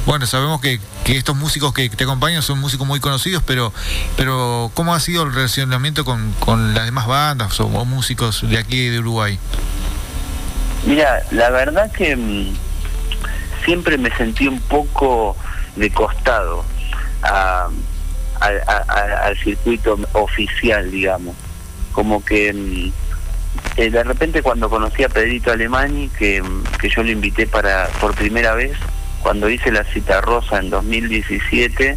bueno, 0.06 0.26
sabemos 0.26 0.60
que, 0.60 0.80
que, 1.04 1.16
estos 1.16 1.36
músicos 1.36 1.72
que 1.72 1.88
te 1.88 2.04
acompañan 2.04 2.42
son 2.42 2.58
músicos 2.58 2.86
muy 2.86 3.00
conocidos, 3.00 3.42
pero, 3.46 3.72
pero 4.16 4.70
¿cómo 4.74 4.94
ha 4.94 5.00
sido 5.00 5.22
el 5.22 5.32
relacionamiento 5.32 6.04
con, 6.04 6.32
con 6.40 6.74
las 6.74 6.84
demás 6.84 7.06
bandas 7.06 7.58
o 7.60 7.68
músicos 7.84 8.42
de 8.48 8.58
aquí 8.58 8.88
de 8.88 8.98
Uruguay? 8.98 9.38
Mira, 10.86 11.22
la 11.30 11.48
verdad 11.48 11.90
que 11.92 12.14
mm, 12.14 12.54
siempre 13.64 13.96
me 13.96 14.14
sentí 14.16 14.46
un 14.46 14.60
poco 14.60 15.34
de 15.76 15.90
costado 15.90 16.64
al 18.40 19.38
circuito 19.42 19.98
oficial, 20.12 20.90
digamos. 20.90 21.34
Como 21.92 22.22
que 22.22 22.52
mm, 22.52 22.92
eh, 23.78 23.90
de 23.90 24.04
repente 24.04 24.42
cuando 24.42 24.68
conocí 24.68 25.04
a 25.04 25.08
Pedrito 25.08 25.50
Alemani, 25.50 26.10
que, 26.10 26.42
mm, 26.42 26.64
que 26.78 26.90
yo 26.90 27.02
lo 27.02 27.10
invité 27.10 27.46
para 27.46 27.88
por 28.00 28.14
primera 28.14 28.54
vez, 28.54 28.76
cuando 29.22 29.48
hice 29.48 29.72
la 29.72 29.84
cita 29.84 30.20
rosa 30.20 30.58
en 30.58 30.68
2017, 30.68 31.96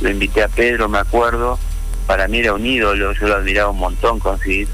lo 0.00 0.10
invité 0.10 0.44
a 0.44 0.48
Pedro, 0.48 0.88
me 0.88 0.98
acuerdo, 0.98 1.58
para 2.06 2.28
mí 2.28 2.38
era 2.38 2.52
un 2.52 2.64
ídolo, 2.64 3.14
yo 3.14 3.26
lo 3.26 3.34
admiraba 3.34 3.70
un 3.70 3.78
montón, 3.78 4.20
conseguí, 4.20 4.68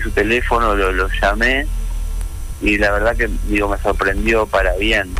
su 0.00 0.10
teléfono, 0.12 0.74
lo 0.74 1.08
llamé 1.20 1.66
y 2.60 2.78
la 2.78 2.90
verdad 2.92 3.16
que 3.16 3.28
digo 3.48 3.68
me 3.68 3.78
sorprendió 3.78 4.46
para 4.46 4.74
bien 4.76 5.14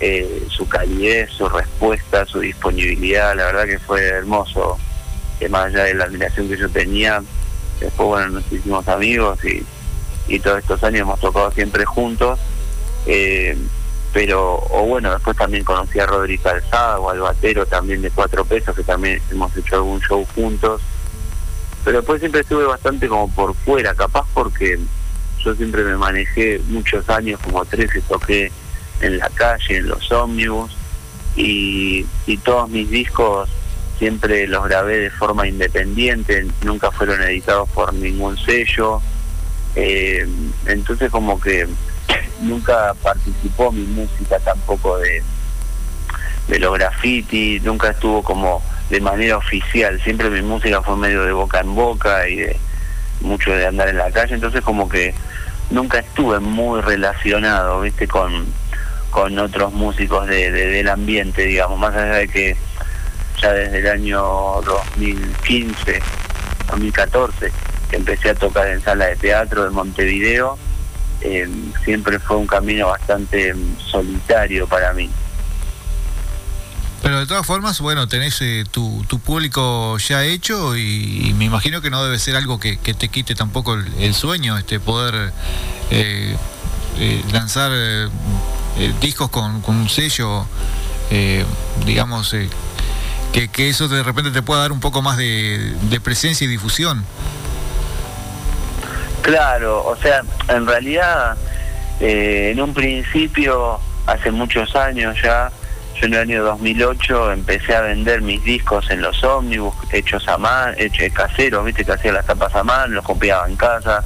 eh, 0.00 0.46
su 0.50 0.68
calidez, 0.68 1.30
su 1.30 1.48
respuesta, 1.48 2.26
su 2.26 2.40
disponibilidad, 2.40 3.34
la 3.34 3.46
verdad 3.46 3.64
que 3.64 3.78
fue 3.78 4.04
hermoso, 4.04 4.78
que 5.38 5.48
más 5.48 5.66
allá 5.66 5.84
de 5.84 5.94
la 5.94 6.04
admiración 6.04 6.48
que 6.48 6.56
yo 6.56 6.68
tenía, 6.68 7.22
después 7.80 8.06
bueno 8.06 8.28
nos 8.28 8.52
hicimos 8.52 8.86
amigos 8.88 9.38
y, 9.44 9.64
y 10.28 10.38
todos 10.40 10.58
estos 10.58 10.82
años 10.84 11.02
hemos 11.02 11.20
tocado 11.20 11.50
siempre 11.50 11.84
juntos, 11.84 12.38
eh, 13.06 13.56
pero, 14.12 14.64
o 14.70 14.86
bueno, 14.86 15.12
después 15.12 15.36
también 15.36 15.62
conocí 15.62 15.98
a 16.00 16.06
Rodri 16.06 16.38
Calzada 16.38 16.98
o 16.98 17.10
al 17.10 17.20
batero 17.20 17.66
también 17.66 18.00
de 18.00 18.10
Cuatro 18.10 18.44
Pesos, 18.44 18.74
que 18.74 18.82
también 18.82 19.20
hemos 19.30 19.54
hecho 19.56 19.76
algún 19.76 20.00
show 20.00 20.26
juntos, 20.34 20.80
pero 21.84 21.98
después 21.98 22.20
siempre 22.20 22.40
estuve 22.40 22.64
bastante 22.64 23.08
como 23.08 23.30
por 23.30 23.54
fuera, 23.54 23.94
capaz 23.94 24.26
porque 24.32 24.78
yo 25.46 25.54
siempre 25.54 25.84
me 25.84 25.96
manejé 25.96 26.60
muchos 26.68 27.08
años, 27.08 27.38
como 27.40 27.64
tres 27.64 27.92
que 27.92 28.00
toqué 28.00 28.50
en 29.00 29.18
la 29.18 29.28
calle, 29.28 29.76
en 29.76 29.86
los 29.86 30.10
ómnibus, 30.10 30.76
y, 31.36 32.04
todos 32.44 32.68
mis 32.68 32.90
discos 32.90 33.48
siempre 33.98 34.46
los 34.48 34.64
grabé 34.64 34.98
de 34.98 35.10
forma 35.10 35.46
independiente, 35.46 36.46
nunca 36.62 36.90
fueron 36.90 37.22
editados 37.22 37.68
por 37.70 37.94
ningún 37.94 38.36
sello, 38.36 39.00
eh, 39.76 40.26
entonces 40.66 41.10
como 41.10 41.40
que 41.40 41.68
nunca 42.40 42.94
participó 43.02 43.70
mi 43.70 43.84
música 43.84 44.38
tampoco 44.40 44.98
de, 44.98 45.22
de 46.48 46.58
los 46.58 46.74
graffiti, 46.74 47.60
nunca 47.60 47.90
estuvo 47.90 48.22
como 48.22 48.62
de 48.90 49.00
manera 49.00 49.36
oficial, 49.36 50.00
siempre 50.02 50.28
mi 50.28 50.42
música 50.42 50.82
fue 50.82 50.96
medio 50.96 51.22
de 51.22 51.32
boca 51.32 51.60
en 51.60 51.74
boca 51.74 52.28
y 52.28 52.36
de 52.36 52.56
mucho 53.20 53.52
de 53.52 53.66
andar 53.66 53.88
en 53.88 53.96
la 53.96 54.10
calle, 54.10 54.34
entonces 54.34 54.60
como 54.62 54.88
que 54.88 55.14
nunca 55.70 55.98
estuve 55.98 56.40
muy 56.40 56.80
relacionado, 56.80 57.80
viste, 57.80 58.06
con, 58.06 58.46
con 59.10 59.38
otros 59.38 59.72
músicos 59.72 60.26
de, 60.26 60.50
del 60.50 60.88
ambiente, 60.88 61.42
digamos, 61.46 61.78
más 61.78 61.94
allá 61.94 62.14
de 62.16 62.28
que 62.28 62.56
ya 63.40 63.52
desde 63.52 63.78
el 63.78 63.88
año 63.88 64.22
2015, 64.62 66.00
2014, 66.68 67.52
que 67.90 67.96
empecé 67.96 68.30
a 68.30 68.34
tocar 68.34 68.68
en 68.68 68.80
sala 68.82 69.06
de 69.06 69.16
teatro 69.16 69.64
de 69.64 69.70
Montevideo, 69.70 70.58
eh, 71.20 71.48
siempre 71.84 72.18
fue 72.18 72.36
un 72.36 72.46
camino 72.46 72.88
bastante 72.88 73.54
solitario 73.78 74.66
para 74.66 74.92
mí. 74.92 75.10
Pero 77.02 77.20
de 77.20 77.26
todas 77.26 77.46
formas, 77.46 77.80
bueno, 77.80 78.08
tenés 78.08 78.40
eh, 78.40 78.64
tu, 78.70 79.04
tu, 79.08 79.18
público 79.20 79.98
ya 79.98 80.24
hecho 80.24 80.76
y, 80.76 81.34
me 81.36 81.44
imagino 81.44 81.80
que 81.80 81.90
no 81.90 82.02
debe 82.02 82.18
ser 82.18 82.36
algo 82.36 82.58
que, 82.58 82.76
te 82.76 83.08
quite 83.08 83.34
tampoco 83.34 83.74
el, 83.74 84.14
sueño, 84.14 84.56
este 84.56 84.80
poder 84.80 85.32
eh, 85.90 86.36
eh, 86.98 87.22
lanzar 87.32 87.70
discos 89.00 89.30
con, 89.30 89.62
un 89.66 89.88
sello, 89.88 90.46
digamos, 91.84 92.34
que, 93.32 93.48
que, 93.48 93.68
eso 93.68 93.88
de 93.88 94.02
repente 94.02 94.30
te 94.30 94.42
pueda 94.42 94.62
dar 94.62 94.72
un 94.72 94.80
poco 94.80 95.02
más 95.02 95.16
de, 95.16 95.74
de 95.82 96.00
presencia 96.00 96.44
y 96.44 96.48
difusión. 96.48 97.04
Claro, 99.22 99.84
o 99.84 99.96
sea, 99.96 100.22
en 100.48 100.66
realidad, 100.66 101.36
en 102.00 102.60
un 102.60 102.72
principio, 102.72 103.80
hace 104.06 104.30
muchos 104.30 104.74
años 104.76 105.16
ya, 105.22 105.50
yo 106.00 106.06
en 106.06 106.14
el 106.14 106.20
año 106.20 106.44
2008 106.44 107.32
empecé 107.32 107.74
a 107.74 107.80
vender 107.82 108.20
mis 108.20 108.42
discos 108.44 108.90
en 108.90 109.00
los 109.00 109.22
ómnibus, 109.24 109.74
hechos 109.92 110.28
a 110.28 110.36
mano, 110.36 110.74
hechos 110.76 111.12
caseros, 111.12 111.64
viste 111.64 111.84
que 111.84 111.92
hacía 111.92 112.12
las 112.12 112.26
tapas 112.26 112.54
a 112.54 112.62
mano, 112.62 112.94
los 112.94 113.04
copiaba 113.04 113.48
en 113.48 113.56
casa. 113.56 114.04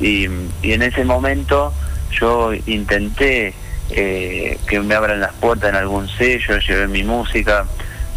Y, 0.00 0.24
en 0.24 0.82
ese 0.82 1.04
momento 1.04 1.72
yo 2.10 2.52
intenté 2.66 3.52
eh, 3.90 4.58
que 4.66 4.80
me 4.80 4.94
abran 4.94 5.20
las 5.20 5.32
puertas 5.34 5.70
en 5.70 5.76
algún 5.76 6.08
sello, 6.08 6.58
llevé 6.58 6.88
mi 6.88 7.02
música, 7.02 7.66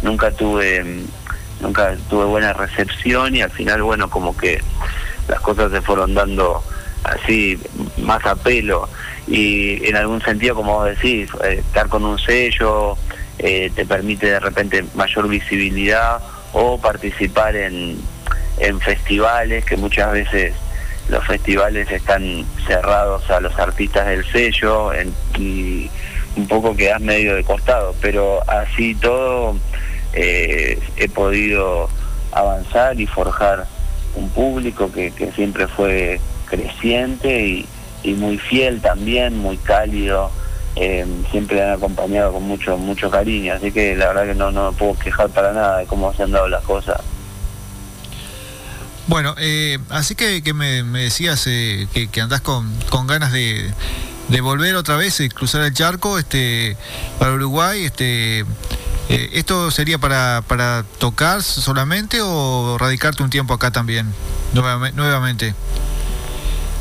nunca 0.02 0.30
tuve 0.30 1.04
nunca 1.60 1.94
tuve 2.10 2.24
buena 2.24 2.52
recepción 2.52 3.36
y 3.36 3.42
al 3.42 3.50
final 3.50 3.82
bueno 3.82 4.10
como 4.10 4.36
que 4.36 4.60
las 5.28 5.40
cosas 5.40 5.70
se 5.70 5.80
fueron 5.80 6.12
dando 6.12 6.62
así 7.04 7.58
más 7.98 8.24
a 8.26 8.34
pelo 8.34 8.88
y 9.32 9.86
en 9.86 9.96
algún 9.96 10.20
sentido, 10.20 10.54
como 10.54 10.74
vos 10.74 10.90
decís, 10.90 11.30
eh, 11.42 11.62
estar 11.66 11.88
con 11.88 12.04
un 12.04 12.18
sello 12.18 12.98
eh, 13.38 13.72
te 13.74 13.86
permite 13.86 14.26
de 14.26 14.38
repente 14.38 14.84
mayor 14.94 15.26
visibilidad 15.26 16.20
o 16.52 16.78
participar 16.78 17.56
en, 17.56 17.96
en 18.58 18.80
festivales 18.80 19.64
que 19.64 19.78
muchas 19.78 20.12
veces 20.12 20.52
los 21.08 21.26
festivales 21.26 21.90
están 21.90 22.44
cerrados 22.66 23.30
a 23.30 23.40
los 23.40 23.58
artistas 23.58 24.06
del 24.06 24.30
sello 24.30 24.90
y 25.38 25.90
un 26.36 26.46
poco 26.46 26.76
quedas 26.76 27.00
medio 27.00 27.34
de 27.34 27.42
costado, 27.42 27.94
pero 28.02 28.42
así 28.46 28.94
todo 28.96 29.56
eh, 30.12 30.78
he 30.98 31.08
podido 31.08 31.88
avanzar 32.32 33.00
y 33.00 33.06
forjar 33.06 33.66
un 34.14 34.28
público 34.28 34.92
que 34.92 35.10
siempre 35.34 35.66
fue 35.68 36.20
creciente 36.50 37.46
y, 37.46 37.66
y 38.02 38.14
muy 38.14 38.38
fiel 38.38 38.80
también, 38.80 39.38
muy 39.38 39.56
cálido, 39.56 40.30
eh, 40.74 41.06
siempre 41.30 41.62
han 41.62 41.72
acompañado 41.72 42.32
con 42.32 42.44
mucho 42.44 42.78
mucho 42.78 43.10
cariño, 43.10 43.54
así 43.54 43.72
que 43.72 43.94
la 43.94 44.08
verdad 44.08 44.26
que 44.26 44.34
no, 44.34 44.50
no 44.50 44.72
me 44.72 44.78
puedo 44.78 44.98
quejar 44.98 45.28
para 45.28 45.52
nada 45.52 45.78
de 45.78 45.86
cómo 45.86 46.12
se 46.14 46.22
han 46.22 46.32
dado 46.32 46.48
las 46.48 46.64
cosas. 46.64 47.00
Bueno, 49.06 49.34
eh, 49.38 49.78
así 49.90 50.14
que, 50.14 50.42
que 50.42 50.54
me, 50.54 50.82
decías 50.82 51.46
eh, 51.46 51.88
que, 51.92 52.08
que, 52.08 52.20
andás 52.20 52.40
con, 52.40 52.72
con 52.88 53.06
ganas 53.06 53.32
de, 53.32 53.70
de, 54.28 54.40
volver 54.40 54.76
otra 54.76 54.96
vez, 54.96 55.20
y 55.20 55.28
cruzar 55.28 55.62
el 55.62 55.74
charco 55.74 56.18
este, 56.18 56.76
para 57.18 57.32
Uruguay. 57.32 57.84
Este, 57.84 58.44
¿Esto 59.08 59.70
sería 59.70 59.98
para, 59.98 60.42
para 60.46 60.84
tocar 60.98 61.42
solamente 61.42 62.20
o 62.22 62.78
radicarte 62.78 63.22
un 63.22 63.28
tiempo 63.28 63.52
acá 63.52 63.70
también, 63.70 64.10
nuevamente? 64.54 65.54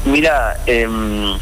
Mira, 0.05 0.57
em, 0.65 1.37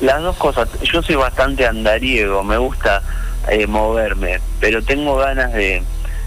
las 0.00 0.22
dos 0.22 0.36
cosas. 0.36 0.68
Yo 0.82 1.02
soy 1.02 1.14
bastante 1.14 1.66
andariego, 1.66 2.42
me 2.42 2.56
gusta 2.56 3.02
eh, 3.48 3.66
moverme, 3.66 4.40
pero 4.60 4.82
tengo 4.82 5.16
ganas 5.16 5.52
de, 5.52 5.82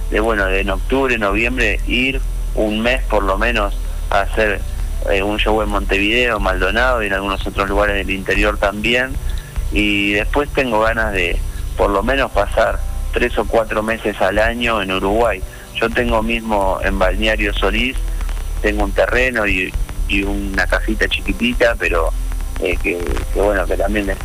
de, 0.10 0.20
bueno, 0.20 0.46
de 0.46 0.62
en 0.62 0.70
octubre, 0.70 1.18
noviembre 1.18 1.80
ir 1.88 2.22
un 2.56 2.82
mes 2.82 3.02
por 3.04 3.24
lo 3.24 3.38
menos 3.38 3.78
a 4.10 4.22
hacer 4.22 4.62
eh, 5.10 5.24
un 5.24 5.38
show 5.38 5.62
en 5.62 5.70
Montevideo, 5.70 6.40
Maldonado 6.40 7.04
y 7.04 7.08
en 7.08 7.14
algunos 7.14 7.46
otros 7.46 7.70
lugares 7.70 7.96
del 7.96 8.16
interior 8.16 8.58
también. 8.58 9.14
Y 9.74 10.14
después 10.14 10.50
tengo 10.50 10.82
ganas 10.82 11.14
de 11.14 11.38
por 11.78 11.90
lo 11.90 12.04
menos 12.04 12.32
pasar 12.32 12.80
tres 13.14 13.38
o 13.38 13.46
cuatro 13.46 13.84
meses 13.84 14.22
al 14.22 14.40
año 14.40 14.82
en 14.82 14.92
Uruguay. 14.92 15.42
Yo 15.76 15.90
tengo 15.90 16.24
mismo 16.24 16.80
en 16.84 16.98
Balneario 17.00 17.54
Solís, 17.54 17.98
tengo 18.62 18.84
un 18.84 18.92
terreno 18.92 19.48
y, 19.48 19.74
y 20.12 20.24
una 20.24 20.68
casita 20.68 21.08
chiquitita, 21.08 21.76
pero 21.76 22.12
eh, 22.60 22.78
que, 22.84 23.00
bueno, 23.34 23.66
que 23.66 23.78
también 23.78 24.08
de 24.08 24.16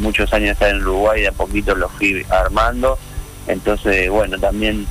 muchos 0.00 0.32
años 0.32 0.52
estar 0.52 0.70
en 0.70 0.82
Uruguay, 0.82 1.22
de 1.22 1.28
a 1.28 1.32
poquito 1.32 1.74
lo 1.74 1.88
fui 1.88 2.26
armando, 2.28 2.98
entonces 3.46 4.10
bueno, 4.10 4.38
también 4.38 4.86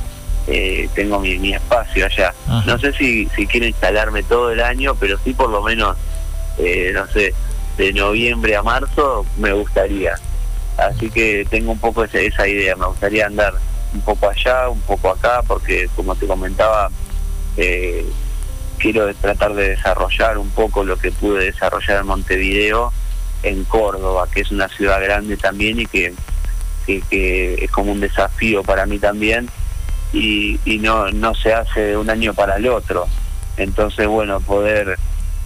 eh, 0.47 0.87
tengo 0.95 1.19
mi, 1.19 1.53
espacio 1.53 2.05
allá. 2.05 2.33
No 2.65 2.79
sé 2.79 2.93
si, 2.93 3.27
si 3.35 3.45
quiero 3.47 3.67
instalarme 3.67 4.23
todo 4.23 4.51
el 4.51 4.61
año, 4.61 4.95
pero 4.95 5.17
sí 5.23 5.33
por 5.33 5.49
lo 5.49 5.61
menos, 5.61 5.97
eh, 6.57 6.91
no 6.93 7.05
sé, 7.07 7.33
de 7.77 7.91
noviembre 7.91 8.55
a 8.55 8.63
marzo 8.63 9.25
me 9.37 9.51
gustaría. 9.51 10.15
Así 10.77 11.09
que 11.09 11.45
tengo 11.49 11.71
un 11.73 11.79
poco 11.79 12.03
esa, 12.03 12.19
esa 12.19 12.47
idea, 12.47 12.75
me 12.75 12.85
gustaría 12.85 13.25
andar 13.25 13.53
un 13.93 14.01
poco 14.01 14.29
allá, 14.29 14.69
un 14.69 14.81
poco 14.81 15.09
acá, 15.09 15.41
porque 15.45 15.89
como 15.95 16.15
te 16.15 16.27
comentaba, 16.27 16.89
eh, 17.57 18.05
quiero 18.75 19.13
tratar 19.15 19.53
de 19.53 19.69
desarrollar 19.69 20.37
un 20.37 20.49
poco 20.49 20.83
lo 20.83 20.97
que 20.97 21.11
pude 21.11 21.45
desarrollar 21.45 22.01
en 22.01 22.07
Montevideo, 22.07 22.91
en 23.43 23.63
Córdoba, 23.65 24.27
que 24.31 24.41
es 24.41 24.51
una 24.51 24.67
ciudad 24.69 25.01
grande 25.01 25.37
también 25.37 25.79
y 25.79 25.85
que, 25.85 26.13
es 26.87 27.71
como 27.71 27.91
un 27.91 27.99
desafío 27.99 28.63
para 28.63 28.85
mí 28.85 28.99
también 28.99 29.49
y, 30.13 30.59
no, 30.81 31.11
no 31.11 31.33
se 31.33 31.53
hace 31.53 31.81
de 31.81 31.97
un 31.97 32.09
año 32.09 32.33
para 32.33 32.57
el 32.57 32.67
otro. 32.67 33.07
Entonces, 33.57 34.07
bueno, 34.07 34.39
poder 34.39 34.97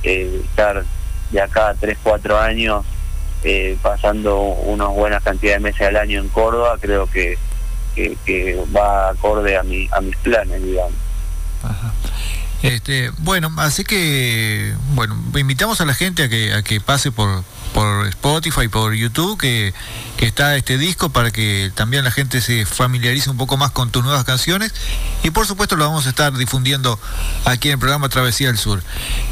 eh, 0.04 0.42
estar 0.44 0.84
de 1.32 1.42
acá 1.42 1.70
a 1.70 1.74
3, 1.76 1.98
4 2.04 2.40
años 2.40 2.86
eh, 3.44 3.78
pasando 3.82 4.40
unas 4.42 4.90
buenas 4.90 5.24
cantidades 5.24 5.62
de 5.62 5.70
meses 5.70 5.88
al 5.88 5.96
año 5.96 6.20
en 6.20 6.30
Córdoba, 6.30 6.78
creo 6.80 7.08
que, 7.08 7.38
va 8.76 9.10
acorde 9.10 9.58
a, 9.58 9.64
mi, 9.64 9.88
a 9.92 10.02
mis 10.02 10.16
planes, 10.18 10.62
digamos. 10.62 10.94
Este, 12.62 13.12
bueno, 13.20 13.52
así 13.58 13.86
que, 13.86 14.76
bueno, 14.94 15.18
invitamos 15.38 15.80
a 15.80 15.86
la 15.86 15.94
gente 15.94 16.24
a 16.24 16.30
que, 16.30 16.54
a 16.54 16.62
que 16.62 16.82
pase 16.82 17.12
por, 17.12 17.44
Spotify, 18.10 18.68
por 18.68 18.94
YouTube, 18.94 19.40
que, 19.40 19.74
que, 20.18 20.26
está 20.26 20.58
este 20.58 20.78
disco 20.78 21.10
para 21.10 21.32
que 21.32 21.72
también 21.76 22.04
la 22.04 22.12
gente 22.12 22.42
se 22.42 22.66
familiarice 22.66 23.30
un 23.30 23.38
poco 23.38 23.56
más 23.56 23.72
con 23.72 23.90
tus 23.90 24.04
nuevas 24.04 24.26
canciones. 24.26 24.74
Y 25.24 25.30
por 25.30 25.48
supuesto 25.48 25.78
lo 25.78 25.86
vamos 25.86 26.06
a 26.06 26.10
estar 26.10 26.36
difundiendo 26.36 27.00
aquí 27.46 27.70
en 27.70 27.74
el 27.74 27.80
programa 27.80 28.10
Travesía 28.10 28.48
del 28.48 28.58
Sur. 28.58 28.84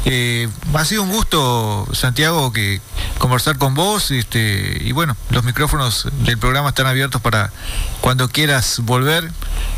Eh, 0.06 0.48
ha 0.72 0.84
sido 0.86 1.02
un 1.02 1.10
gusto, 1.10 1.86
Santiago, 1.92 2.50
que 2.52 2.80
conversar 3.18 3.58
con 3.58 3.74
vos. 3.74 4.10
Este, 4.10 4.78
y 4.80 4.92
bueno, 4.92 5.14
los 5.28 5.44
micrófonos 5.44 6.08
del 6.24 6.38
programa 6.38 6.70
están 6.70 6.86
abiertos 6.86 7.20
para 7.20 7.50
cuando 8.00 8.28
quieras 8.28 8.78
volver, 8.80 9.30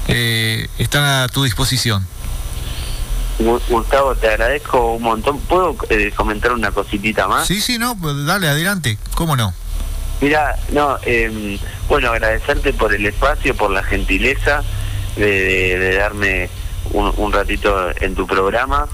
eh, 0.07 0.69
están 0.79 1.03
a 1.03 1.27
tu 1.29 1.43
disposición. 1.43 2.07
Gustavo, 3.69 4.15
te 4.15 4.29
agradezco 4.29 4.95
un 4.95 5.03
montón. 5.03 5.41
¿Puedo 5.41 5.77
eh, 5.89 6.13
comentar 6.15 6.53
una 6.53 6.71
cositita 6.71 7.27
más? 7.27 7.47
Sí, 7.47 7.61
sí, 7.61 7.79
no, 7.79 7.97
pues 7.97 8.15
dale, 8.27 8.49
adelante, 8.49 8.99
¿cómo 9.15 9.37
no? 9.37 9.55
Mira, 10.21 10.57
no, 10.73 10.99
eh, 11.05 11.59
bueno, 11.89 12.11
agradecerte 12.11 12.75
por 12.75 12.95
el 12.95 13.07
espacio, 13.07 13.57
por 13.57 13.71
la 13.71 13.83
gentileza 13.83 14.63
de, 15.17 15.97
darme 15.99 16.51
un, 16.93 17.33
ratito 17.33 17.91
en 18.01 18.15
tu 18.15 18.27
programa, 18.27 18.87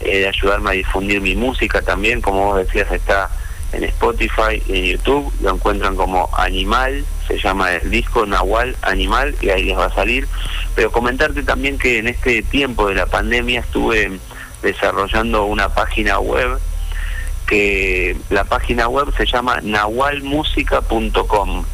eh, 0.00 0.20
de 0.20 0.28
ayudarme 0.28 0.70
a 0.70 0.72
difundir 0.74 1.22
mi 1.22 1.34
música 1.34 1.80
también, 1.80 2.20
como 2.20 2.46
vos 2.46 2.58
decías, 2.58 2.90
está 2.92 3.30
en 3.74 3.84
Spotify 3.84 4.62
y 4.66 4.78
en 4.78 4.84
YouTube, 4.96 5.32
lo 5.40 5.54
encuentran 5.54 5.96
como 5.96 6.28
Animal, 6.36 7.04
se 7.26 7.38
llama 7.38 7.72
el 7.72 7.90
disco 7.90 8.26
Nahual 8.26 8.76
Animal 8.82 9.34
y 9.40 9.50
ahí 9.50 9.64
les 9.64 9.76
va 9.76 9.86
a 9.86 9.94
salir. 9.94 10.28
Pero 10.74 10.92
comentarte 10.92 11.42
también 11.42 11.78
que 11.78 11.98
en 11.98 12.08
este 12.08 12.42
tiempo 12.42 12.88
de 12.88 12.94
la 12.94 13.06
pandemia 13.06 13.60
estuve 13.60 14.18
desarrollando 14.62 15.44
una 15.44 15.74
página 15.74 16.18
web 16.18 16.58
que 17.46 18.16
la 18.30 18.44
página 18.44 18.88
web 18.88 19.12
se 19.16 19.26
llama 19.26 19.60
nahualmusica.com. 19.62 21.64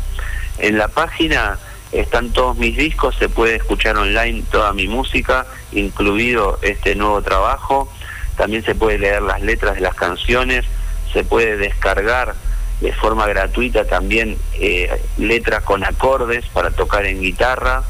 En 0.58 0.78
la 0.78 0.88
página 0.88 1.58
están 1.92 2.30
todos 2.30 2.56
mis 2.56 2.76
discos, 2.76 3.16
se 3.16 3.28
puede 3.28 3.56
escuchar 3.56 3.96
online 3.96 4.44
toda 4.50 4.72
mi 4.72 4.88
música, 4.88 5.46
incluido 5.72 6.58
este 6.62 6.94
nuevo 6.94 7.22
trabajo. 7.22 7.92
También 8.36 8.64
se 8.64 8.74
puede 8.74 8.98
leer 8.98 9.22
las 9.22 9.42
letras 9.42 9.76
de 9.76 9.82
las 9.82 9.94
canciones, 9.94 10.64
se 11.12 11.25
puede 11.25 11.57
descargar 11.57 12.35
de 12.81 12.92
forma 12.92 13.27
gratuita 13.27 13.85
también 13.85 14.38
eh, 14.55 14.90
letras 15.18 15.62
con 15.64 15.85
acordes 15.85 16.46
para 16.53 16.70
tocar 16.70 17.07
en 17.07 17.20
guitarra. 17.20 17.83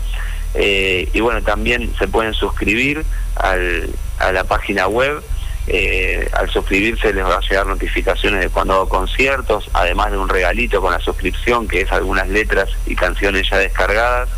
Eh, 0.54 1.08
y 1.12 1.20
bueno, 1.20 1.42
también 1.42 1.94
se 1.96 2.08
pueden 2.08 2.34
suscribir 2.34 3.04
a 3.36 4.32
la 4.32 4.44
página 4.44 4.88
web. 4.88 5.22
Eh, 5.66 6.28
al 6.32 6.50
suscribirse 6.50 7.12
les 7.12 7.24
va 7.24 7.36
a 7.36 7.40
llegar 7.40 7.66
notificaciones 7.66 8.40
de 8.40 8.48
cuando 8.48 8.74
hago 8.74 8.88
conciertos, 8.88 9.70
además 9.72 10.10
de 10.10 10.18
un 10.18 10.28
regalito 10.28 10.80
con 10.80 10.92
la 10.92 10.98
suscripción, 10.98 11.68
que 11.68 11.82
es 11.82 11.92
algunas 11.92 12.28
letras 12.28 12.70
y 12.86 12.96
canciones 12.96 13.48
ya 13.48 13.58
descargadas. 13.58 14.28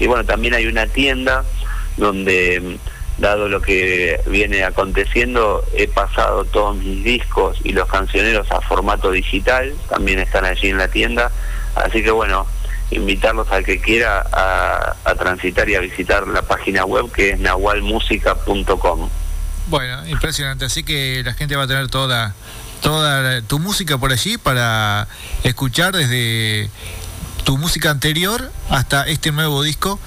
Y 0.00 0.08
bueno, 0.08 0.24
también 0.24 0.54
hay 0.54 0.66
una 0.66 0.86
tienda 0.86 1.44
donde 1.96 2.78
dado 3.18 3.48
lo 3.48 3.60
que 3.60 4.20
viene 4.26 4.64
aconteciendo, 4.64 5.64
he 5.74 5.88
pasado 5.88 6.44
todos 6.44 6.76
mis 6.76 7.04
discos 7.04 7.58
y 7.64 7.72
los 7.72 7.88
cancioneros 7.88 8.50
a 8.50 8.60
formato 8.60 9.10
digital, 9.10 9.72
también 9.88 10.18
están 10.18 10.44
allí 10.44 10.68
en 10.68 10.78
la 10.78 10.88
tienda, 10.88 11.30
así 11.74 12.02
que 12.02 12.10
bueno, 12.10 12.46
invitarlos 12.90 13.50
al 13.50 13.64
que 13.64 13.80
quiera 13.80 14.24
a, 14.32 15.14
transitar 15.14 15.68
y 15.68 15.74
a 15.74 15.80
visitar 15.80 16.26
la 16.26 16.42
página 16.42 16.84
web 16.84 17.10
que 17.12 17.30
es 17.30 17.40
nahualmusica.com. 17.40 19.08
Bueno, 19.68 20.06
impresionante, 20.08 20.64
así 20.64 20.82
que 20.82 21.22
la 21.24 21.34
gente 21.34 21.56
va 21.56 21.64
a 21.64 21.66
tener 21.66 21.88
toda 21.88 22.34
toda 22.80 23.40
tu 23.42 23.60
música 23.60 23.96
por 23.96 24.10
allí 24.10 24.38
para 24.38 25.06
escuchar 25.44 25.94
desde 25.94 26.68
tu 27.44 27.56
música 27.56 27.90
anterior 27.90 28.50
hasta 28.70 29.06
este 29.06 29.30
nuevo 29.30 29.62
disco 29.62 30.00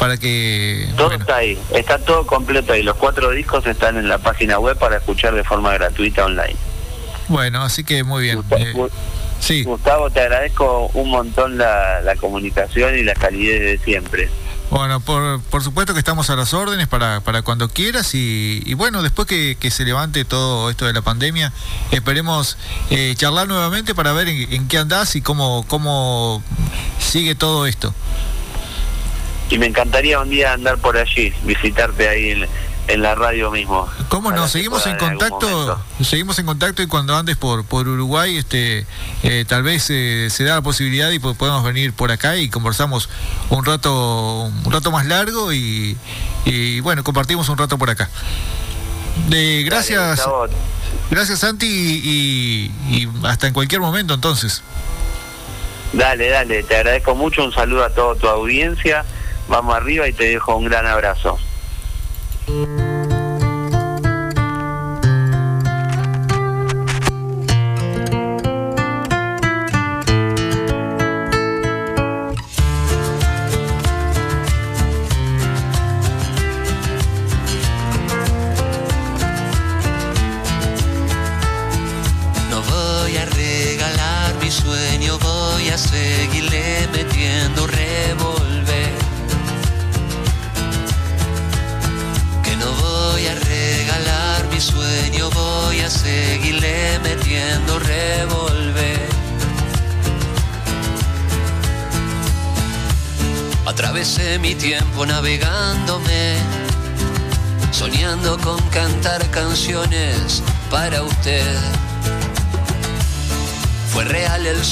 para 0.00 0.16
que... 0.16 0.88
Todo 0.96 1.12
está 1.12 1.36
ahí, 1.36 1.58
está 1.74 1.98
todo 1.98 2.26
completo 2.26 2.72
ahí. 2.72 2.82
Los 2.82 2.96
cuatro 2.96 3.30
discos 3.32 3.66
están 3.66 3.98
en 3.98 4.08
la 4.08 4.16
página 4.16 4.58
web 4.58 4.78
para 4.78 4.96
escuchar 4.96 5.34
de 5.34 5.44
forma 5.44 5.74
gratuita 5.74 6.24
online. 6.24 6.56
Bueno, 7.28 7.62
así 7.62 7.84
que 7.84 8.02
muy 8.02 8.22
bien. 8.22 8.36
Gustavo, 8.36 8.86
eh, 8.86 8.90
sí. 9.40 9.62
Gustavo, 9.62 10.08
te 10.08 10.20
agradezco 10.20 10.90
un 10.94 11.10
montón 11.10 11.58
la, 11.58 12.00
la 12.00 12.16
comunicación 12.16 12.98
y 12.98 13.02
la 13.02 13.12
calidez 13.12 13.60
de 13.60 13.84
siempre. 13.84 14.30
Bueno, 14.70 15.00
por, 15.00 15.42
por 15.42 15.62
supuesto 15.62 15.92
que 15.92 15.98
estamos 15.98 16.30
a 16.30 16.36
las 16.36 16.54
órdenes 16.54 16.88
para, 16.88 17.20
para 17.20 17.42
cuando 17.42 17.68
quieras 17.68 18.14
y, 18.14 18.72
bueno, 18.74 19.02
después 19.02 19.28
que, 19.28 19.70
se 19.70 19.84
levante 19.84 20.24
todo 20.24 20.70
esto 20.70 20.86
de 20.86 20.94
la 20.94 21.02
pandemia, 21.02 21.52
esperemos 21.90 22.56
eh, 22.88 23.14
charlar 23.16 23.48
nuevamente 23.48 23.94
para 23.94 24.12
ver 24.12 24.28
en, 24.28 24.50
en, 24.50 24.68
qué 24.68 24.78
andás 24.78 25.14
y 25.14 25.20
cómo, 25.20 25.66
cómo 25.68 26.42
sigue 26.98 27.34
todo 27.34 27.66
esto 27.66 27.92
y 29.50 29.58
me 29.58 29.66
encantaría 29.66 30.20
un 30.20 30.30
día 30.30 30.52
andar 30.52 30.78
por 30.78 30.96
allí, 30.96 31.34
visitarte 31.42 32.08
ahí 32.08 32.30
en, 32.30 32.48
la 33.02 33.14
radio 33.14 33.52
mismo. 33.52 33.88
¿Cómo 34.08 34.32
no? 34.32 34.48
Seguimos 34.48 34.84
en 34.88 34.96
contacto, 34.96 35.80
seguimos 36.02 36.40
en 36.40 36.46
contacto 36.46 36.82
y 36.82 36.88
cuando 36.88 37.14
andes 37.14 37.36
por 37.36 37.64
por 37.64 37.86
Uruguay, 37.86 38.36
este, 38.36 38.84
eh, 39.22 39.44
tal 39.46 39.62
vez 39.62 39.86
eh, 39.90 40.26
se 40.28 40.42
da 40.42 40.56
la 40.56 40.62
posibilidad 40.62 41.08
y 41.10 41.20
podemos 41.20 41.62
venir 41.62 41.92
por 41.92 42.10
acá 42.10 42.36
y 42.36 42.48
conversamos 42.48 43.08
un 43.48 43.64
rato, 43.64 44.50
un 44.64 44.72
rato 44.72 44.90
más 44.90 45.06
largo 45.06 45.52
y, 45.52 45.96
bueno, 46.82 47.04
compartimos 47.04 47.48
un 47.48 47.58
rato 47.58 47.78
por 47.78 47.90
acá. 47.90 48.10
De, 49.28 49.62
gracias, 49.64 50.28
gracias 51.12 51.38
Santi 51.38 51.66
y, 51.68 52.72
y 52.88 53.08
hasta 53.22 53.46
en 53.46 53.52
cualquier 53.52 53.80
momento 53.80 54.14
entonces. 54.14 54.64
Dale, 55.92 56.28
dale, 56.28 56.64
te 56.64 56.74
agradezco 56.74 57.14
mucho, 57.14 57.44
un 57.44 57.52
saludo 57.52 57.84
a 57.84 57.90
toda 57.90 58.16
tu 58.16 58.26
audiencia 58.26 59.04
vamos 59.50 59.74
arriba 59.74 60.08
y 60.08 60.12
te 60.12 60.24
dejo 60.24 60.56
un 60.56 60.64
gran 60.64 60.86
abrazo. 60.86 61.38